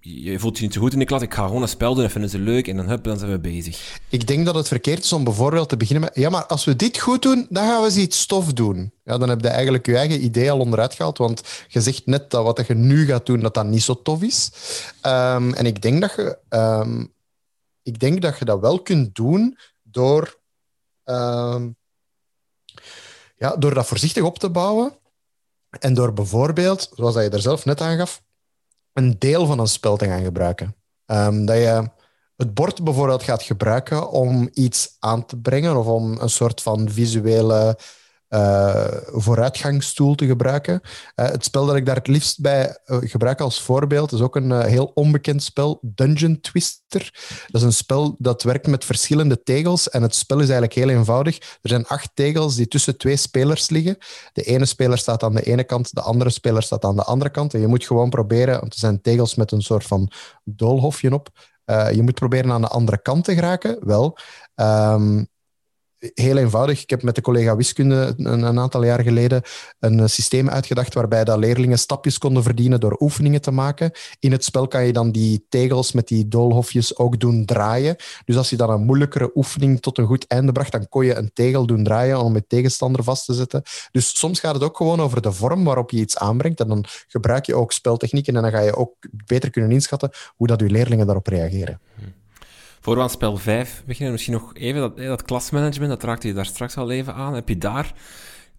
je 0.05 0.39
voelt 0.39 0.57
je 0.57 0.63
niet 0.63 0.73
zo 0.73 0.79
goed 0.81 0.93
in 0.93 0.99
de 0.99 1.05
klas, 1.05 1.21
ik 1.21 1.33
ga 1.33 1.45
gewoon 1.45 1.61
een 1.61 1.67
spel 1.67 1.95
doen 1.95 2.03
en 2.03 2.11
vinden 2.11 2.29
ze 2.29 2.39
leuk 2.39 2.67
en 2.67 2.75
dan, 2.75 2.87
hup, 2.87 3.03
dan 3.03 3.17
zijn 3.17 3.31
we 3.31 3.39
bezig. 3.39 3.99
Ik 4.09 4.27
denk 4.27 4.45
dat 4.45 4.55
het 4.55 4.67
verkeerd 4.67 5.03
is 5.03 5.13
om 5.13 5.23
bijvoorbeeld 5.23 5.69
te 5.69 5.77
beginnen 5.77 6.03
met, 6.03 6.15
ja, 6.15 6.29
maar 6.29 6.45
als 6.45 6.65
we 6.65 6.75
dit 6.75 6.99
goed 6.99 7.21
doen, 7.21 7.47
dan 7.49 7.67
gaan 7.67 7.79
we 7.79 7.85
eens 7.85 7.97
iets 7.97 8.19
stof 8.19 8.53
doen. 8.53 8.93
Ja, 9.03 9.17
dan 9.17 9.29
heb 9.29 9.41
je 9.41 9.47
eigenlijk 9.47 9.85
je 9.85 9.97
eigen 9.97 10.23
idee 10.23 10.51
al 10.51 10.59
onderuit 10.59 10.93
gehaald, 10.93 11.17
want 11.17 11.41
je 11.67 11.81
zegt 11.81 12.05
net 12.05 12.31
dat 12.31 12.43
wat 12.43 12.67
je 12.67 12.73
nu 12.73 13.05
gaat 13.05 13.25
doen, 13.25 13.39
dat 13.39 13.53
dat 13.53 13.65
niet 13.65 13.83
zo 13.83 14.01
tof 14.01 14.21
is. 14.21 14.51
Um, 15.05 15.53
en 15.53 15.65
ik 15.65 15.81
denk 15.81 16.01
dat 16.01 16.13
je, 16.15 16.37
um, 16.49 17.13
ik 17.83 17.99
denk 17.99 18.21
dat 18.21 18.39
je 18.39 18.45
dat 18.45 18.59
wel 18.59 18.81
kunt 18.81 19.15
doen 19.15 19.57
door, 19.83 20.39
um, 21.03 21.75
ja, 23.35 23.55
door 23.55 23.73
dat 23.73 23.85
voorzichtig 23.85 24.23
op 24.23 24.39
te 24.39 24.49
bouwen 24.49 24.97
en 25.79 25.93
door 25.93 26.13
bijvoorbeeld, 26.13 26.91
zoals 26.95 27.15
je 27.15 27.29
er 27.29 27.41
zelf 27.41 27.65
net 27.65 27.81
aangaf, 27.81 28.21
een 28.93 29.15
deel 29.19 29.45
van 29.45 29.59
een 29.59 29.67
spel 29.67 29.97
te 29.97 30.05
gaan 30.05 30.23
gebruiken. 30.23 30.75
Um, 31.05 31.45
dat 31.45 31.57
je 31.57 31.89
het 32.35 32.53
bord 32.53 32.83
bijvoorbeeld 32.83 33.23
gaat 33.23 33.43
gebruiken 33.43 34.09
om 34.09 34.49
iets 34.53 34.95
aan 34.99 35.25
te 35.25 35.37
brengen 35.37 35.77
of 35.77 35.85
om 35.85 36.17
een 36.19 36.29
soort 36.29 36.61
van 36.61 36.89
visuele 36.89 37.77
uh, 38.33 38.85
vooruitgangsstoel 39.05 40.15
te 40.15 40.25
gebruiken. 40.25 40.81
Uh, 40.83 41.25
het 41.29 41.43
spel 41.43 41.65
dat 41.65 41.75
ik 41.75 41.85
daar 41.85 41.95
het 41.95 42.07
liefst 42.07 42.41
bij 42.41 42.77
uh, 42.85 42.97
gebruik 43.01 43.41
als 43.41 43.61
voorbeeld 43.61 44.11
is 44.11 44.21
ook 44.21 44.35
een 44.35 44.61
heel 44.61 44.91
onbekend 44.93 45.43
spel, 45.43 45.79
Dungeon 45.81 46.41
Twister. 46.41 47.09
Dat 47.47 47.61
is 47.61 47.61
een 47.61 47.73
spel 47.73 48.15
dat 48.17 48.43
werkt 48.43 48.67
met 48.67 48.85
verschillende 48.85 49.43
tegels 49.43 49.89
en 49.89 50.01
het 50.01 50.15
spel 50.15 50.37
is 50.37 50.49
eigenlijk 50.49 50.73
heel 50.73 50.89
eenvoudig. 50.89 51.37
Er 51.37 51.69
zijn 51.69 51.87
acht 51.87 52.09
tegels 52.13 52.55
die 52.55 52.67
tussen 52.67 52.97
twee 52.97 53.15
spelers 53.15 53.69
liggen. 53.69 53.97
De 54.33 54.43
ene 54.43 54.65
speler 54.65 54.97
staat 54.97 55.23
aan 55.23 55.35
de 55.35 55.43
ene 55.43 55.63
kant, 55.63 55.95
de 55.95 56.01
andere 56.01 56.29
speler 56.29 56.63
staat 56.63 56.83
aan 56.83 56.95
de 56.95 57.03
andere 57.03 57.31
kant. 57.31 57.53
En 57.53 57.59
je 57.59 57.67
moet 57.67 57.85
gewoon 57.85 58.09
proberen, 58.09 58.59
want 58.59 58.73
er 58.73 58.79
zijn 58.79 59.01
tegels 59.01 59.35
met 59.35 59.51
een 59.51 59.61
soort 59.61 59.85
van 59.85 60.11
doolhofje 60.43 61.13
op, 61.13 61.29
je 61.65 62.01
moet 62.01 62.13
proberen 62.13 62.51
aan 62.51 62.61
de 62.61 62.67
andere 62.67 63.01
kant 63.01 63.23
te 63.23 63.33
geraken. 63.33 63.77
Wel, 63.85 64.17
um, 64.55 65.27
heel 66.13 66.37
eenvoudig. 66.37 66.81
Ik 66.81 66.89
heb 66.89 67.03
met 67.03 67.15
de 67.15 67.21
collega 67.21 67.55
wiskunde 67.55 68.13
een, 68.17 68.59
aantal 68.59 68.83
jaar 68.83 69.01
geleden 69.01 69.41
een 69.79 70.09
systeem 70.09 70.49
uitgedacht 70.49 70.93
waarbij 70.93 71.23
dat 71.23 71.37
leerlingen 71.37 71.79
stapjes 71.79 72.17
konden 72.17 72.43
verdienen 72.43 72.79
door 72.79 72.95
oefeningen 72.99 73.41
te 73.41 73.51
maken. 73.51 73.91
In 74.19 74.31
het 74.31 74.43
spel 74.43 74.67
kan 74.67 74.85
je 74.85 74.93
dan 74.93 75.11
die 75.11 75.45
tegels 75.49 75.91
met 75.91 76.07
die 76.07 76.27
doolhofjes 76.27 76.97
ook 76.97 77.19
doen 77.19 77.45
draaien. 77.45 77.95
Dus 78.25 78.37
als 78.37 78.49
je 78.49 78.55
dan 78.55 78.69
een 78.69 78.85
moeilijkere 78.85 79.31
oefening 79.35 79.81
tot 79.81 79.97
een 79.97 80.05
goed 80.05 80.27
einde 80.27 80.51
bracht, 80.51 80.71
dan 80.71 80.89
kon 80.89 81.05
je 81.05 81.15
een 81.15 81.31
tegel 81.33 81.65
doen 81.65 81.83
draaien 81.83 82.19
om 82.19 82.33
je 82.33 82.47
tegenstander 82.47 83.03
vast 83.03 83.25
te 83.25 83.33
zetten. 83.33 83.61
Dus 83.91 84.17
soms 84.17 84.39
gaat 84.39 84.53
het 84.53 84.63
ook 84.63 84.77
gewoon 84.77 85.01
over 85.01 85.21
de 85.21 85.31
vorm 85.31 85.63
waarop 85.63 85.91
je 85.91 85.99
iets 85.99 86.17
aanbrengt. 86.17 86.59
En 86.59 86.67
dan 86.67 86.85
gebruik 87.07 87.45
je 87.45 87.55
ook 87.55 87.71
speltechnieken 87.71 88.35
en 88.35 88.41
dan 88.41 88.51
ga 88.51 88.59
je 88.59 88.75
ook 88.75 88.93
beter 89.25 89.49
kunnen 89.49 89.71
inschatten 89.71 90.09
hoe 90.35 90.47
dat 90.47 90.59
je 90.59 90.69
leerlingen 90.69 91.05
daarop 91.05 91.27
reageren. 91.27 91.79
Hmm. 91.95 92.22
Voor 92.83 92.95
we 92.95 93.01
aan 93.01 93.09
spel 93.09 93.37
5 93.37 93.83
beginnen, 93.85 94.11
misschien 94.11 94.33
nog 94.33 94.51
even 94.53 94.81
dat, 94.81 94.97
dat 94.97 95.21
klasmanagement, 95.21 95.89
dat 95.89 96.03
raakte 96.03 96.27
je 96.27 96.33
daar 96.33 96.45
straks 96.45 96.77
al 96.77 96.91
even 96.91 97.13
aan. 97.13 97.33
Heb 97.33 97.49
je 97.49 97.57
daar 97.57 97.93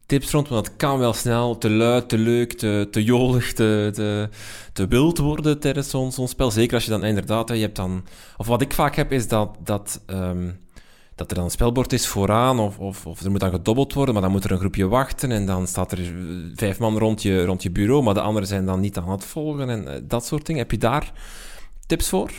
tips 0.06 0.30
rond? 0.30 0.48
Want 0.48 0.64
dat 0.64 0.76
kan 0.76 0.98
wel 0.98 1.12
snel 1.12 1.58
te 1.58 1.70
luid, 1.70 2.08
te 2.08 2.18
leuk, 2.18 2.52
te, 2.52 2.88
te 2.90 3.04
jolig, 3.04 3.52
te, 3.52 3.90
te, 3.92 4.28
te 4.72 4.87
wild 4.87 5.18
worden 5.18 5.58
tijdens 5.58 5.90
zo'n 5.90 6.12
zo'n 6.12 6.28
spel. 6.28 6.50
Zeker 6.50 6.74
als 6.74 6.84
je 6.84 6.90
dan 6.90 7.04
inderdaad, 7.04 7.48
je 7.48 7.54
hebt 7.54 7.76
dan... 7.76 8.04
Of 8.37 8.46
wat 8.46 8.60
ik 8.60 8.72
vaak 8.72 8.96
heb, 8.96 9.12
is 9.12 9.28
dat, 9.28 9.56
dat, 9.64 10.00
um, 10.06 10.58
dat 11.14 11.30
er 11.30 11.37
dan 11.37 11.44
een 11.44 11.50
spelbord 11.50 11.92
is 11.92 12.06
vooraan 12.06 12.58
of, 12.58 12.78
of, 12.78 13.06
of 13.06 13.20
er 13.20 13.30
moet 13.30 13.40
dan 13.40 13.50
gedobbeld 13.50 13.92
worden, 13.92 14.14
maar 14.14 14.22
dan 14.22 14.32
moet 14.32 14.44
er 14.44 14.50
een 14.50 14.58
groepje 14.58 14.88
wachten 14.88 15.32
en 15.32 15.46
dan 15.46 15.66
staat 15.66 15.92
er 15.92 16.14
vijf 16.54 16.78
man 16.78 16.98
rond 16.98 17.22
je, 17.22 17.44
rond 17.44 17.62
je 17.62 17.70
bureau, 17.70 18.02
maar 18.02 18.14
de 18.14 18.20
anderen 18.20 18.48
zijn 18.48 18.66
dan 18.66 18.80
niet 18.80 18.96
aan 18.96 19.10
het 19.10 19.24
volgen 19.24 19.70
en 19.70 19.84
uh, 19.84 19.92
dat 20.02 20.26
soort 20.26 20.46
dingen. 20.46 20.62
Heb 20.62 20.70
je 20.70 20.78
daar 20.78 21.12
tips 21.87 22.08
voor? 22.08 22.30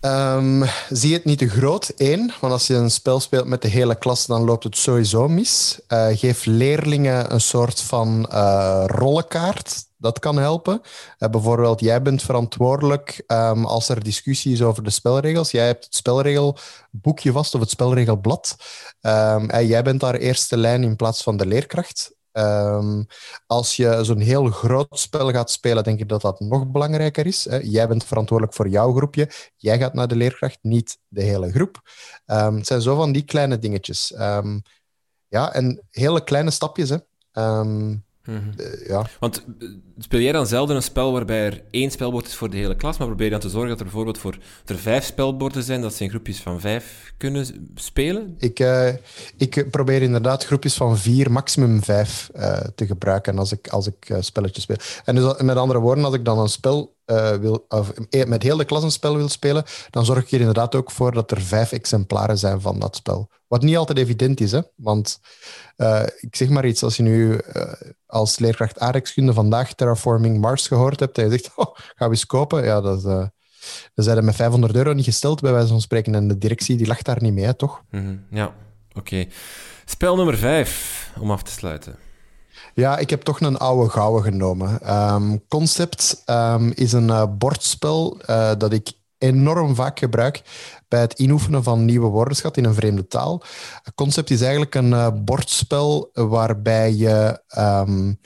Um, 0.00 0.64
zie 0.88 1.12
het 1.12 1.24
niet 1.24 1.38
te 1.38 1.48
groot, 1.48 1.88
één. 1.88 2.32
Want 2.40 2.52
als 2.52 2.66
je 2.66 2.74
een 2.74 2.90
spel 2.90 3.20
speelt 3.20 3.46
met 3.46 3.62
de 3.62 3.68
hele 3.68 3.98
klas, 3.98 4.26
dan 4.26 4.44
loopt 4.44 4.64
het 4.64 4.76
sowieso 4.76 5.28
mis. 5.28 5.80
Uh, 5.88 6.06
geef 6.12 6.44
leerlingen 6.44 7.32
een 7.32 7.40
soort 7.40 7.80
van 7.80 8.28
uh, 8.32 8.84
rollenkaart. 8.86 9.88
Dat 9.96 10.18
kan 10.18 10.36
helpen. 10.36 10.80
Uh, 11.18 11.28
bijvoorbeeld, 11.28 11.80
jij 11.80 12.02
bent 12.02 12.22
verantwoordelijk 12.22 13.22
um, 13.26 13.64
als 13.64 13.88
er 13.88 14.04
discussie 14.04 14.52
is 14.52 14.62
over 14.62 14.82
de 14.82 14.90
spelregels. 14.90 15.50
Jij 15.50 15.66
hebt 15.66 15.84
het 15.84 15.94
spelregelboekje 15.94 17.32
vast 17.32 17.54
of 17.54 17.60
het 17.60 17.70
spelregelblad. 17.70 18.56
Um, 19.00 19.50
jij 19.60 19.82
bent 19.82 20.00
daar 20.00 20.14
eerste 20.14 20.56
lijn 20.56 20.82
in 20.82 20.96
plaats 20.96 21.22
van 21.22 21.36
de 21.36 21.46
leerkracht. 21.46 22.12
Ehm, 22.32 23.02
als 23.46 23.76
je 23.76 24.04
zo'n 24.04 24.18
heel 24.18 24.46
groot 24.46 24.98
spel 24.98 25.30
gaat 25.30 25.50
spelen, 25.50 25.84
denk 25.84 26.00
ik 26.00 26.08
dat 26.08 26.20
dat 26.20 26.40
nog 26.40 26.66
belangrijker 26.70 27.26
is. 27.26 27.44
Hè. 27.44 27.56
Jij 27.62 27.88
bent 27.88 28.04
verantwoordelijk 28.04 28.56
voor 28.56 28.68
jouw 28.68 28.94
groepje. 28.94 29.30
Jij 29.56 29.78
gaat 29.78 29.94
naar 29.94 30.08
de 30.08 30.16
leerkracht, 30.16 30.58
niet 30.62 30.98
de 31.08 31.22
hele 31.22 31.50
groep. 31.50 31.80
Um, 32.26 32.56
het 32.56 32.66
zijn 32.66 32.82
zo 32.82 32.96
van 32.96 33.12
die 33.12 33.24
kleine 33.24 33.58
dingetjes. 33.58 34.14
Um, 34.18 34.62
ja, 35.28 35.52
en 35.52 35.86
hele 35.90 36.24
kleine 36.24 36.50
stapjes. 36.50 36.88
Hè. 36.88 36.96
Mhm. 38.30 38.60
Eh, 38.60 38.88
ja. 38.88 39.06
Want 39.20 39.44
eh, 39.58 39.68
speel 39.98 40.20
jij 40.20 40.32
dan 40.32 40.46
zelden 40.46 40.76
een 40.76 40.82
spel 40.82 41.12
waarbij 41.12 41.44
er 41.44 41.62
één 41.70 41.90
spelbord 41.90 42.26
is 42.26 42.34
voor 42.34 42.50
de 42.50 42.56
hele 42.56 42.76
klas, 42.76 42.98
maar 42.98 43.06
probeer 43.06 43.24
je 43.24 43.32
dan 43.32 43.40
te 43.40 43.48
zorgen 43.48 43.68
dat 43.68 43.78
er 43.78 43.84
bijvoorbeeld 43.84 44.18
voor 44.18 44.38
er 44.64 44.78
vijf 44.78 45.04
spelborden 45.04 45.62
zijn, 45.62 45.80
dat 45.80 45.94
ze 45.94 46.04
in 46.04 46.10
groepjes 46.10 46.40
van 46.40 46.60
vijf 46.60 47.12
kunnen 47.16 47.70
spelen? 47.74 48.34
Ik, 48.38 48.60
uh, 48.60 48.88
ik 49.36 49.70
probeer 49.70 50.02
inderdaad 50.02 50.44
groepjes 50.44 50.74
van 50.74 50.98
vier, 50.98 51.30
maximum 51.30 51.82
vijf 51.82 52.30
uh, 52.36 52.58
te 52.74 52.86
gebruiken 52.86 53.38
als 53.38 53.52
ik, 53.52 53.68
als 53.68 53.86
ik 53.86 54.16
spelletjes 54.20 54.62
speel. 54.62 54.76
En 55.04 55.14
dus, 55.14 55.40
met 55.40 55.56
andere 55.56 55.78
woorden, 55.78 56.04
als 56.04 56.14
ik 56.14 56.24
dan 56.24 56.38
een 56.38 56.48
spel 56.48 56.94
wil, 57.40 57.64
of 57.68 57.92
met 58.26 58.42
heel 58.42 58.56
de 58.56 58.64
klas 58.64 58.82
een 58.82 58.90
spel 58.90 59.16
wil 59.16 59.28
spelen, 59.28 59.64
dan 59.90 60.04
zorg 60.04 60.24
ik 60.24 60.32
er 60.32 60.38
inderdaad 60.38 60.74
ook 60.74 60.90
voor 60.90 61.12
dat 61.12 61.30
er 61.30 61.40
vijf 61.40 61.72
exemplaren 61.72 62.38
zijn 62.38 62.60
van 62.60 62.78
dat 62.78 62.96
spel. 62.96 63.30
Wat 63.46 63.62
niet 63.62 63.76
altijd 63.76 63.98
evident 63.98 64.40
is, 64.40 64.52
hè? 64.52 64.60
want 64.74 65.20
uh, 65.76 66.02
ik 66.20 66.36
zeg 66.36 66.48
maar 66.48 66.66
iets, 66.66 66.82
als 66.82 66.96
je 66.96 67.02
nu 67.02 67.40
als 68.06 68.38
leerkracht 68.38 68.78
aardrijkskunde 68.78 69.32
vandaag 69.32 69.74
Terraforming 69.74 70.40
Mars 70.40 70.66
gehoord 70.66 71.00
hebt 71.00 71.18
en 71.18 71.24
je 71.24 71.30
zegt, 71.30 71.50
oh, 71.56 71.74
gaan 71.74 72.08
we 72.08 72.14
eens 72.14 72.26
kopen, 72.26 72.64
ja, 72.64 72.80
dat, 72.80 73.30
zijn 73.94 74.16
er 74.16 74.24
met 74.24 74.36
500 74.36 74.74
euro 74.74 74.92
niet 74.92 75.04
gesteld, 75.04 75.40
bij 75.40 75.52
wijze 75.52 75.68
van 75.68 75.80
spreken. 75.80 76.14
En 76.14 76.28
de 76.28 76.38
directie 76.38 76.76
die 76.76 76.86
lacht 76.86 77.04
daar 77.04 77.22
niet 77.22 77.34
mee, 77.34 77.56
toch? 77.56 77.82
-hmm. 77.90 78.26
Ja, 78.30 78.54
oké. 78.92 79.26
Spel 79.84 80.16
nummer 80.16 80.36
5, 80.36 81.12
om 81.20 81.30
af 81.30 81.42
te 81.42 81.50
sluiten. 81.50 82.09
Ja, 82.74 82.98
ik 82.98 83.10
heb 83.10 83.22
toch 83.22 83.40
een 83.40 83.58
oude 83.58 83.90
gouden 83.90 84.22
genomen. 84.22 84.94
Um, 84.94 85.46
Concept 85.48 86.22
um, 86.26 86.72
is 86.74 86.92
een 86.92 87.38
bordspel 87.38 88.20
dat 88.58 88.72
ik 88.72 88.92
enorm 89.18 89.74
vaak 89.74 89.98
gebruik 89.98 90.42
bij 90.88 91.00
het 91.00 91.18
inoefenen 91.18 91.62
van 91.62 91.84
nieuwe 91.84 92.06
woordenschat 92.06 92.56
in 92.56 92.64
een 92.64 92.74
vreemde 92.74 93.06
taal. 93.06 93.42
Concept 93.94 94.30
is 94.30 94.40
eigenlijk 94.40 94.74
een 94.74 94.90
uh, 94.90 95.08
bordspel 95.14 96.10
waarbij 96.12 96.94
je. 96.94 97.42
Um, 97.58 98.20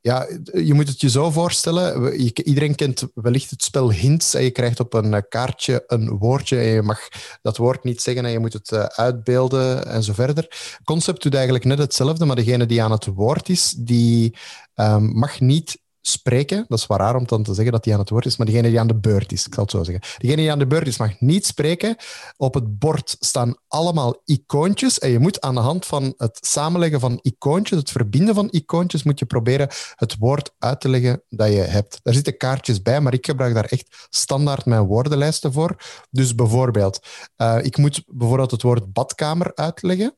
ja, 0.00 0.28
je 0.52 0.74
moet 0.74 0.88
het 0.88 1.00
je 1.00 1.10
zo 1.10 1.30
voorstellen. 1.30 2.14
iedereen 2.44 2.74
kent 2.74 3.06
wellicht 3.14 3.50
het 3.50 3.62
spel 3.62 3.92
hints. 3.92 4.34
En 4.34 4.42
je 4.42 4.50
krijgt 4.50 4.80
op 4.80 4.94
een 4.94 5.28
kaartje 5.28 5.84
een 5.86 6.08
woordje 6.08 6.56
en 6.56 6.66
je 6.66 6.82
mag 6.82 7.08
dat 7.42 7.56
woord 7.56 7.84
niet 7.84 8.02
zeggen 8.02 8.24
en 8.24 8.30
je 8.30 8.38
moet 8.38 8.52
het 8.52 8.70
uh, 8.70 8.84
uitbeelden 8.84 9.86
en 9.86 10.02
zo 10.02 10.12
verder. 10.12 10.78
Concept 10.84 11.22
doet 11.22 11.34
eigenlijk 11.34 11.64
net 11.64 11.78
hetzelfde, 11.78 12.24
maar 12.24 12.36
degene 12.36 12.66
die 12.66 12.82
aan 12.82 12.90
het 12.90 13.06
woord 13.06 13.48
is, 13.48 13.74
die 13.78 14.36
um, 14.74 15.18
mag 15.18 15.40
niet 15.40 15.78
spreken. 16.00 16.64
Dat 16.68 16.78
is 16.78 16.86
wel 16.86 16.98
raar 16.98 17.16
om 17.16 17.26
dan 17.26 17.42
te 17.42 17.54
zeggen 17.54 17.72
dat 17.72 17.84
hij 17.84 17.94
aan 17.94 18.00
het 18.00 18.10
woord 18.10 18.26
is, 18.26 18.36
maar 18.36 18.46
degene 18.46 18.68
die 18.68 18.80
aan 18.80 18.86
de 18.86 18.98
beurt 18.98 19.32
is, 19.32 19.46
ik 19.46 19.54
zal 19.54 19.62
het 19.62 19.72
zo 19.72 19.84
zeggen. 19.84 20.04
Degene 20.18 20.40
die 20.40 20.50
aan 20.50 20.58
de 20.58 20.66
beurt 20.66 20.86
is, 20.86 20.98
mag 20.98 21.20
niet 21.20 21.46
spreken. 21.46 21.96
Op 22.36 22.54
het 22.54 22.78
bord 22.78 23.16
staan 23.18 23.56
allemaal 23.68 24.22
icoontjes 24.24 24.98
en 24.98 25.10
je 25.10 25.18
moet 25.18 25.40
aan 25.40 25.54
de 25.54 25.60
hand 25.60 25.86
van 25.86 26.14
het 26.16 26.38
samenleggen 26.40 27.00
van 27.00 27.18
icoontjes, 27.22 27.78
het 27.78 27.90
verbinden 27.90 28.34
van 28.34 28.48
icoontjes, 28.50 29.02
moet 29.02 29.18
je 29.18 29.26
proberen 29.26 29.68
het 29.94 30.16
woord 30.18 30.54
uit 30.58 30.80
te 30.80 30.88
leggen 30.88 31.22
dat 31.28 31.48
je 31.48 31.54
hebt. 31.54 32.00
Daar 32.02 32.14
zitten 32.14 32.36
kaartjes 32.36 32.82
bij, 32.82 33.00
maar 33.00 33.14
ik 33.14 33.26
gebruik 33.26 33.54
daar 33.54 33.64
echt 33.64 34.06
standaard 34.10 34.64
mijn 34.64 34.82
woordenlijsten 34.82 35.52
voor. 35.52 35.76
Dus 36.10 36.34
bijvoorbeeld, 36.34 37.06
uh, 37.36 37.58
ik 37.62 37.76
moet 37.76 38.02
bijvoorbeeld 38.06 38.50
het 38.50 38.62
woord 38.62 38.92
badkamer 38.92 39.52
uitleggen. 39.54 40.14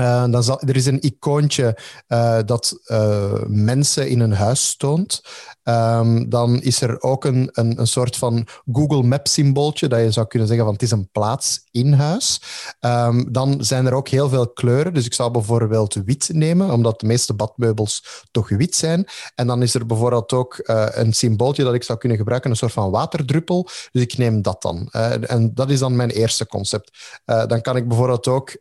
Uh, 0.00 0.30
dan 0.30 0.42
zal, 0.42 0.60
er 0.60 0.76
is 0.76 0.86
een 0.86 1.02
icoontje 1.02 1.78
uh, 2.08 2.38
dat 2.44 2.78
uh, 2.86 3.42
mensen 3.46 4.08
in 4.08 4.20
een 4.20 4.32
huis 4.32 4.76
toont. 4.76 5.22
Um, 5.64 6.28
dan 6.28 6.62
is 6.62 6.80
er 6.80 7.02
ook 7.02 7.24
een, 7.24 7.48
een, 7.52 7.80
een 7.80 7.86
soort 7.86 8.16
van 8.16 8.46
Google 8.72 9.02
Maps 9.02 9.32
symbooltje 9.32 9.88
dat 9.88 10.00
je 10.00 10.10
zou 10.10 10.26
kunnen 10.26 10.48
zeggen 10.48 10.64
van 10.64 10.74
het 10.74 10.82
is 10.82 10.90
een 10.90 11.08
plaats 11.12 11.64
in 11.70 11.92
huis. 11.92 12.42
Um, 12.80 13.32
dan 13.32 13.64
zijn 13.64 13.86
er 13.86 13.94
ook 13.94 14.08
heel 14.08 14.28
veel 14.28 14.48
kleuren. 14.48 14.94
Dus 14.94 15.06
ik 15.06 15.14
zou 15.14 15.30
bijvoorbeeld 15.30 15.94
wit 15.94 16.28
nemen, 16.32 16.70
omdat 16.70 17.00
de 17.00 17.06
meeste 17.06 17.34
badmeubels 17.34 18.24
toch 18.30 18.48
wit 18.48 18.74
zijn. 18.74 19.06
En 19.34 19.46
dan 19.46 19.62
is 19.62 19.74
er 19.74 19.86
bijvoorbeeld 19.86 20.32
ook 20.32 20.60
een 20.94 21.12
symbooltje 21.12 21.64
dat 21.64 21.74
ik 21.74 21.82
zou 21.82 21.98
kunnen 21.98 22.18
gebruiken, 22.18 22.50
een 22.50 22.56
soort 22.56 22.72
van 22.72 22.90
waterdruppel. 22.90 23.68
Dus 23.92 24.02
ik 24.02 24.18
neem 24.18 24.42
dat 24.42 24.62
dan. 24.62 24.88
en 24.90 25.50
dat 25.54 25.70
is 25.70 25.78
dan 25.78 25.96
mijn 25.96 26.10
eerste 26.10 26.46
concept. 26.46 27.20
dan 27.24 27.60
kan 27.60 27.76
ik 27.76 27.88
bijvoorbeeld 27.88 28.28
ook 28.28 28.56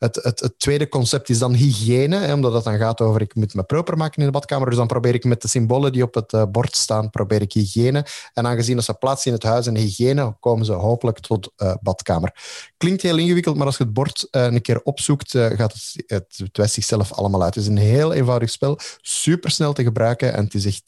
het, 0.00 0.16
het, 0.22 0.40
het, 0.40 0.58
tweede 0.58 0.88
concept 0.88 1.28
is 1.28 1.38
dan 1.38 1.54
hygiëne, 1.54 2.16
hè, 2.16 2.32
omdat 2.32 2.52
het 2.52 2.64
dan 2.64 2.78
gaat 2.78 3.00
over 3.00 3.20
ik 3.20 3.34
moet 3.34 3.54
me 3.54 3.62
proper 3.62 3.96
maken 3.96 4.20
in 4.20 4.26
de 4.26 4.32
badkamer. 4.32 4.68
Dus 4.68 4.78
dan 4.78 4.86
probeer 4.86 5.14
ik 5.14 5.24
met 5.24 5.42
de 5.42 5.48
symbolen 5.48 5.92
die 5.92 6.02
op 6.02 6.14
het 6.20 6.32
uh, 6.32 6.42
bord 6.50 6.76
staan, 6.76 7.10
probeer 7.10 7.42
ik 7.42 7.52
hygiëne. 7.52 8.06
En 8.32 8.46
aangezien 8.46 8.76
dat 8.76 8.84
ze 8.84 8.94
plaatsen 8.94 9.30
in 9.30 9.36
het 9.36 9.46
huis 9.46 9.66
en 9.66 9.76
hygiëne, 9.76 10.36
komen 10.40 10.64
ze 10.64 10.72
hopelijk 10.72 11.18
tot 11.18 11.52
uh, 11.56 11.74
badkamer. 11.80 12.34
Klinkt 12.76 13.02
heel 13.02 13.18
ingewikkeld, 13.18 13.56
maar 13.56 13.66
als 13.66 13.76
je 13.76 13.84
het 13.84 13.92
bord 13.92 14.28
uh, 14.30 14.42
een 14.44 14.62
keer 14.62 14.82
opzoekt, 14.82 15.30
gaat 15.30 15.72
het, 15.72 16.04
het, 16.06 16.34
het 16.36 16.56
wijst 16.56 16.74
zichzelf 16.74 17.12
allemaal 17.12 17.42
uit. 17.42 17.54
Het 17.54 17.64
is 17.64 17.70
een 17.70 17.76
heel 17.76 18.12
eenvoudig 18.12 18.50
spel, 18.50 18.78
super 19.00 19.50
snel 19.50 19.72
te 19.72 19.82
gebruiken 19.82 20.32
en 20.34 20.44
het 20.44 20.54
is 20.54 20.66
echt... 20.66 20.82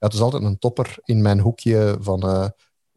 Ja, 0.00 0.06
het 0.06 0.16
is 0.16 0.20
altijd 0.20 0.42
een 0.42 0.58
topper 0.58 0.96
in 1.04 1.22
mijn 1.22 1.40
hoekje 1.40 1.96
van 2.00 2.52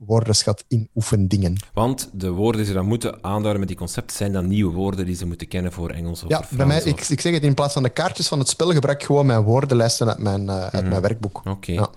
woordenschat 0.05 0.63
in 0.67 0.89
oefendingen. 0.95 1.55
Want 1.73 2.09
de 2.13 2.29
woorden 2.29 2.61
die 2.61 2.69
ze 2.69 2.75
dan 2.75 2.85
moeten 2.85 3.23
aanduiden 3.23 3.59
met 3.59 3.67
die 3.67 3.77
concepten 3.77 4.15
zijn 4.15 4.31
dan 4.31 4.47
nieuwe 4.47 4.73
woorden 4.73 5.05
die 5.05 5.15
ze 5.15 5.25
moeten 5.25 5.47
kennen 5.47 5.71
voor 5.71 5.89
Engels 5.89 6.23
of 6.23 6.29
ja, 6.29 6.43
bij 6.49 6.65
mij, 6.65 6.81
ik, 6.83 7.01
ik 7.07 7.21
zeg 7.21 7.33
het 7.33 7.43
in 7.43 7.53
plaats 7.53 7.73
van 7.73 7.83
de 7.83 7.89
kaartjes 7.89 8.27
van 8.27 8.39
het 8.39 8.49
spel 8.49 8.71
gebruik 8.71 8.99
ik 8.99 9.05
gewoon 9.05 9.25
mijn 9.25 9.41
woordenlijsten 9.41 10.07
uit 10.07 10.17
mijn, 10.17 10.43
uh, 10.43 10.67
uit 10.67 10.83
mm. 10.83 10.89
mijn 10.89 11.01
werkboek. 11.01 11.37
Oké. 11.37 11.49
Okay. 11.49 11.75
Ja. 11.75 11.89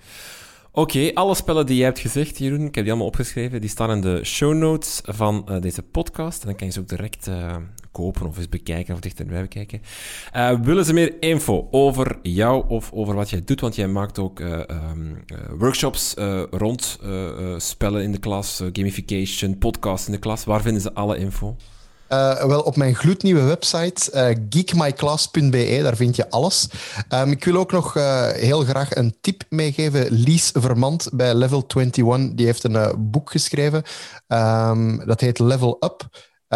Oké, 0.71 0.97
okay, 0.97 1.13
alle 1.13 1.35
spellen 1.35 1.65
die 1.65 1.75
jij 1.75 1.85
hebt 1.85 1.99
gezegd, 1.99 2.37
Jeroen, 2.37 2.65
ik 2.65 2.75
heb 2.75 2.83
die 2.83 2.87
allemaal 2.87 3.07
opgeschreven, 3.07 3.61
die 3.61 3.69
staan 3.69 3.91
in 3.91 4.01
de 4.01 4.23
show 4.23 4.53
notes 4.53 5.01
van 5.03 5.45
uh, 5.49 5.61
deze 5.61 5.81
podcast. 5.81 6.41
En 6.41 6.47
dan 6.47 6.55
kan 6.55 6.67
je 6.67 6.73
ze 6.73 6.79
ook 6.79 6.87
direct 6.87 7.27
uh, 7.27 7.55
kopen 7.95 8.27
of 8.27 8.37
eens 8.37 8.49
bekijken 8.49 8.93
of 8.93 8.99
dichterbij 8.99 9.41
bekijken. 9.41 9.81
Uh, 10.35 10.59
willen 10.61 10.85
ze 10.85 10.93
meer 10.93 11.13
info 11.19 11.67
over 11.71 12.19
jou 12.21 12.65
of 12.67 12.91
over 12.93 13.15
wat 13.15 13.29
jij 13.29 13.41
doet? 13.45 13.61
Want 13.61 13.75
jij 13.75 13.87
maakt 13.87 14.19
ook 14.19 14.39
um, 14.39 15.23
workshops 15.57 16.13
rond 16.51 16.99
spellen 17.57 18.03
in 18.03 18.11
de 18.11 18.17
klas, 18.17 18.63
gamification, 18.73 19.57
podcasts 19.57 20.07
in 20.07 20.13
de 20.13 20.19
klas. 20.19 20.45
Waar 20.45 20.61
vinden 20.61 20.81
ze 20.81 20.93
alle 20.93 21.17
info? 21.17 21.55
Wel, 22.07 22.61
op 22.61 22.75
mijn 22.75 22.95
gloednieuwe 22.95 23.41
website, 23.41 24.35
geekmyclass.be, 24.49 25.79
daar 25.83 25.95
vind 25.95 26.15
je 26.15 26.29
alles. 26.29 26.69
Um, 27.09 27.31
ik 27.31 27.43
wil 27.43 27.57
ook 27.57 27.71
nog 27.71 27.93
heel 28.33 28.63
graag 28.63 28.95
een 28.95 29.15
tip 29.21 29.43
meegeven. 29.49 30.11
Lies 30.11 30.51
Vermand 30.53 31.09
bij 31.13 31.33
Level 31.33 31.63
21, 31.75 32.35
die 32.35 32.45
heeft 32.45 32.63
een 32.63 33.11
boek 33.11 33.31
geschreven. 33.31 33.83
Um, 34.27 35.05
dat 35.05 35.21
heet 35.21 35.39
Level 35.39 35.77
Up. 35.79 36.07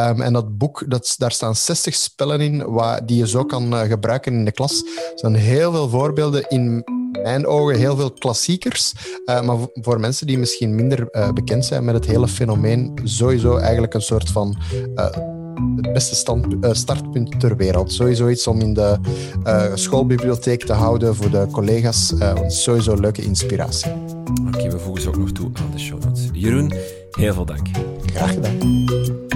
Um, 0.07 0.21
en 0.21 0.33
dat 0.33 0.57
boek, 0.57 0.83
dat, 0.87 1.15
daar 1.17 1.31
staan 1.31 1.55
60 1.55 1.95
spellen 1.95 2.41
in 2.41 2.65
waar, 2.65 3.05
die 3.05 3.17
je 3.17 3.27
zo 3.27 3.43
kan 3.43 3.73
gebruiken 3.73 4.33
in 4.33 4.45
de 4.45 4.51
klas. 4.51 4.83
Er 4.83 5.11
zijn 5.15 5.35
heel 5.35 5.71
veel 5.71 5.89
voorbeelden 5.89 6.49
in 6.49 6.83
mijn 7.23 7.47
ogen 7.47 7.77
heel 7.77 7.95
veel 7.95 8.11
klassiekers. 8.11 8.93
Uh, 9.25 9.41
maar 9.41 9.57
voor 9.73 9.99
mensen 9.99 10.27
die 10.27 10.37
misschien 10.37 10.75
minder 10.75 11.07
uh, 11.11 11.31
bekend 11.31 11.65
zijn 11.65 11.85
met 11.85 11.95
het 11.95 12.05
hele 12.05 12.27
fenomeen, 12.27 12.99
sowieso 13.03 13.57
eigenlijk 13.57 13.93
een 13.93 14.01
soort 14.01 14.29
van 14.29 14.57
uh, 14.95 15.05
het 15.75 15.93
beste 15.93 16.15
stand, 16.15 16.45
startpunt 16.71 17.39
ter 17.39 17.55
wereld. 17.55 17.93
Sowieso 17.93 18.27
iets 18.27 18.47
om 18.47 18.59
in 18.59 18.73
de 18.73 18.97
schoolbibliotheek 19.73 20.65
te 20.65 20.73
houden 20.73 21.15
voor 21.15 21.31
de 21.31 21.47
collega's. 21.51 22.13
sowieso 22.47 22.99
leuke 22.99 23.21
inspiratie. 23.21 23.91
Oké, 23.91 24.57
okay, 24.57 24.71
we 24.71 24.79
voegen 24.79 25.01
ze 25.01 25.07
ook 25.07 25.17
nog 25.17 25.31
toe 25.31 25.49
aan 25.53 25.71
de 25.71 25.79
show 25.79 26.03
notes. 26.03 26.29
Jeroen, 26.33 26.73
heel 27.11 27.33
veel 27.33 27.45
dank. 27.45 27.67
Graag 28.05 28.33
gedaan. 28.33 29.28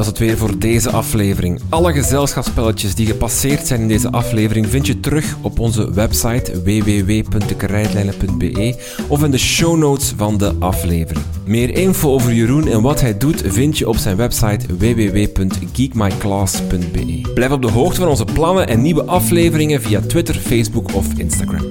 Was 0.00 0.08
het 0.08 0.18
weer 0.18 0.36
voor 0.36 0.58
deze 0.58 0.90
aflevering. 0.90 1.60
Alle 1.68 1.92
gezelschapsspelletjes 1.92 2.94
die 2.94 3.06
gepasseerd 3.06 3.66
zijn 3.66 3.80
in 3.80 3.88
deze 3.88 4.10
aflevering 4.10 4.66
vind 4.66 4.86
je 4.86 5.00
terug 5.00 5.36
op 5.40 5.58
onze 5.58 5.92
website 5.92 6.62
www.dekrijtlijnen.be 6.62 8.76
of 9.08 9.24
in 9.24 9.30
de 9.30 9.38
show 9.38 9.76
notes 9.76 10.12
van 10.16 10.38
de 10.38 10.54
aflevering. 10.58 11.24
Meer 11.44 11.74
info 11.74 12.12
over 12.12 12.32
Jeroen 12.32 12.68
en 12.68 12.82
wat 12.82 13.00
hij 13.00 13.18
doet 13.18 13.42
vind 13.46 13.78
je 13.78 13.88
op 13.88 13.96
zijn 13.96 14.16
website 14.16 14.76
www.geekmyclass.be. 14.76 17.30
Blijf 17.34 17.52
op 17.52 17.62
de 17.62 17.70
hoogte 17.70 18.00
van 18.00 18.08
onze 18.08 18.24
plannen 18.24 18.68
en 18.68 18.82
nieuwe 18.82 19.04
afleveringen 19.04 19.82
via 19.82 20.00
Twitter, 20.00 20.34
Facebook 20.34 20.94
of 20.94 21.06
Instagram. 21.16 21.64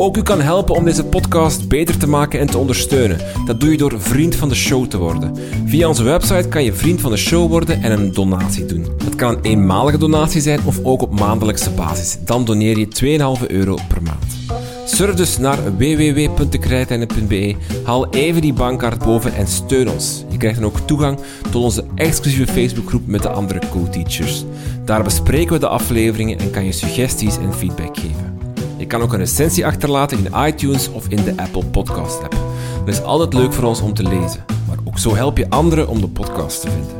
Ook 0.00 0.16
u 0.16 0.22
kan 0.22 0.40
helpen 0.40 0.74
om 0.74 0.84
deze 0.84 1.04
podcast 1.04 1.68
beter 1.68 1.98
te 1.98 2.08
maken 2.08 2.40
en 2.40 2.46
te 2.46 2.58
ondersteunen. 2.58 3.18
Dat 3.46 3.60
doe 3.60 3.70
je 3.70 3.76
door 3.76 4.00
vriend 4.00 4.36
van 4.36 4.48
de 4.48 4.54
show 4.54 4.86
te 4.86 4.98
worden. 4.98 5.36
Via 5.66 5.88
onze 5.88 6.02
website 6.02 6.48
kan 6.48 6.64
je 6.64 6.72
vriend 6.72 7.00
van 7.00 7.10
de 7.10 7.16
show 7.16 7.50
worden 7.50 7.82
en 7.82 7.92
een 7.92 8.12
donatie 8.12 8.66
doen. 8.66 8.86
Dat 9.04 9.14
kan 9.14 9.36
een 9.36 9.42
eenmalige 9.42 9.98
donatie 9.98 10.40
zijn 10.40 10.60
of 10.64 10.80
ook 10.82 11.02
op 11.02 11.18
maandelijkse 11.18 11.70
basis. 11.70 12.18
Dan 12.24 12.44
doneer 12.44 12.78
je 12.78 13.38
2,5 13.40 13.46
euro 13.46 13.78
per 13.88 14.02
maand. 14.02 14.36
Surf 14.84 15.14
dus 15.14 15.38
naar 15.38 15.76
www.dekrijtlijnen.be, 15.76 17.56
haal 17.84 18.10
even 18.10 18.40
die 18.40 18.52
bankkaart 18.52 19.04
boven 19.04 19.34
en 19.34 19.46
steun 19.46 19.90
ons. 19.90 20.24
Je 20.28 20.36
krijgt 20.36 20.60
dan 20.60 20.70
ook 20.70 20.78
toegang 20.78 21.18
tot 21.50 21.62
onze 21.62 21.84
exclusieve 21.94 22.52
Facebookgroep 22.52 23.06
met 23.06 23.22
de 23.22 23.28
andere 23.28 23.60
co-teachers. 23.70 24.44
Daar 24.84 25.02
bespreken 25.02 25.52
we 25.52 25.58
de 25.58 25.68
afleveringen 25.68 26.38
en 26.38 26.50
kan 26.50 26.64
je 26.64 26.72
suggesties 26.72 27.36
en 27.36 27.54
feedback 27.54 27.96
geven. 27.96 28.37
Je 28.78 28.86
kan 28.86 29.00
ook 29.00 29.12
een 29.12 29.18
recensie 29.18 29.66
achterlaten 29.66 30.18
in 30.18 30.46
iTunes 30.46 30.88
of 30.88 31.08
in 31.08 31.24
de 31.24 31.32
Apple 31.36 31.64
Podcast 31.64 32.22
app. 32.22 32.36
Dat 32.84 32.94
is 32.94 33.02
altijd 33.02 33.34
leuk 33.34 33.52
voor 33.52 33.64
ons 33.64 33.80
om 33.80 33.94
te 33.94 34.02
lezen, 34.02 34.44
maar 34.68 34.76
ook 34.84 34.98
zo 34.98 35.14
help 35.14 35.36
je 35.36 35.50
anderen 35.50 35.88
om 35.88 36.00
de 36.00 36.08
podcast 36.08 36.60
te 36.60 36.70
vinden. 36.70 36.90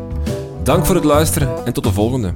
Dank 0.62 0.87
voor 0.87 0.95
het 0.95 1.05
luisteren 1.05 1.67
en 1.67 1.73
tot 1.73 1.85
de 1.85 1.93
volgende. 1.93 2.33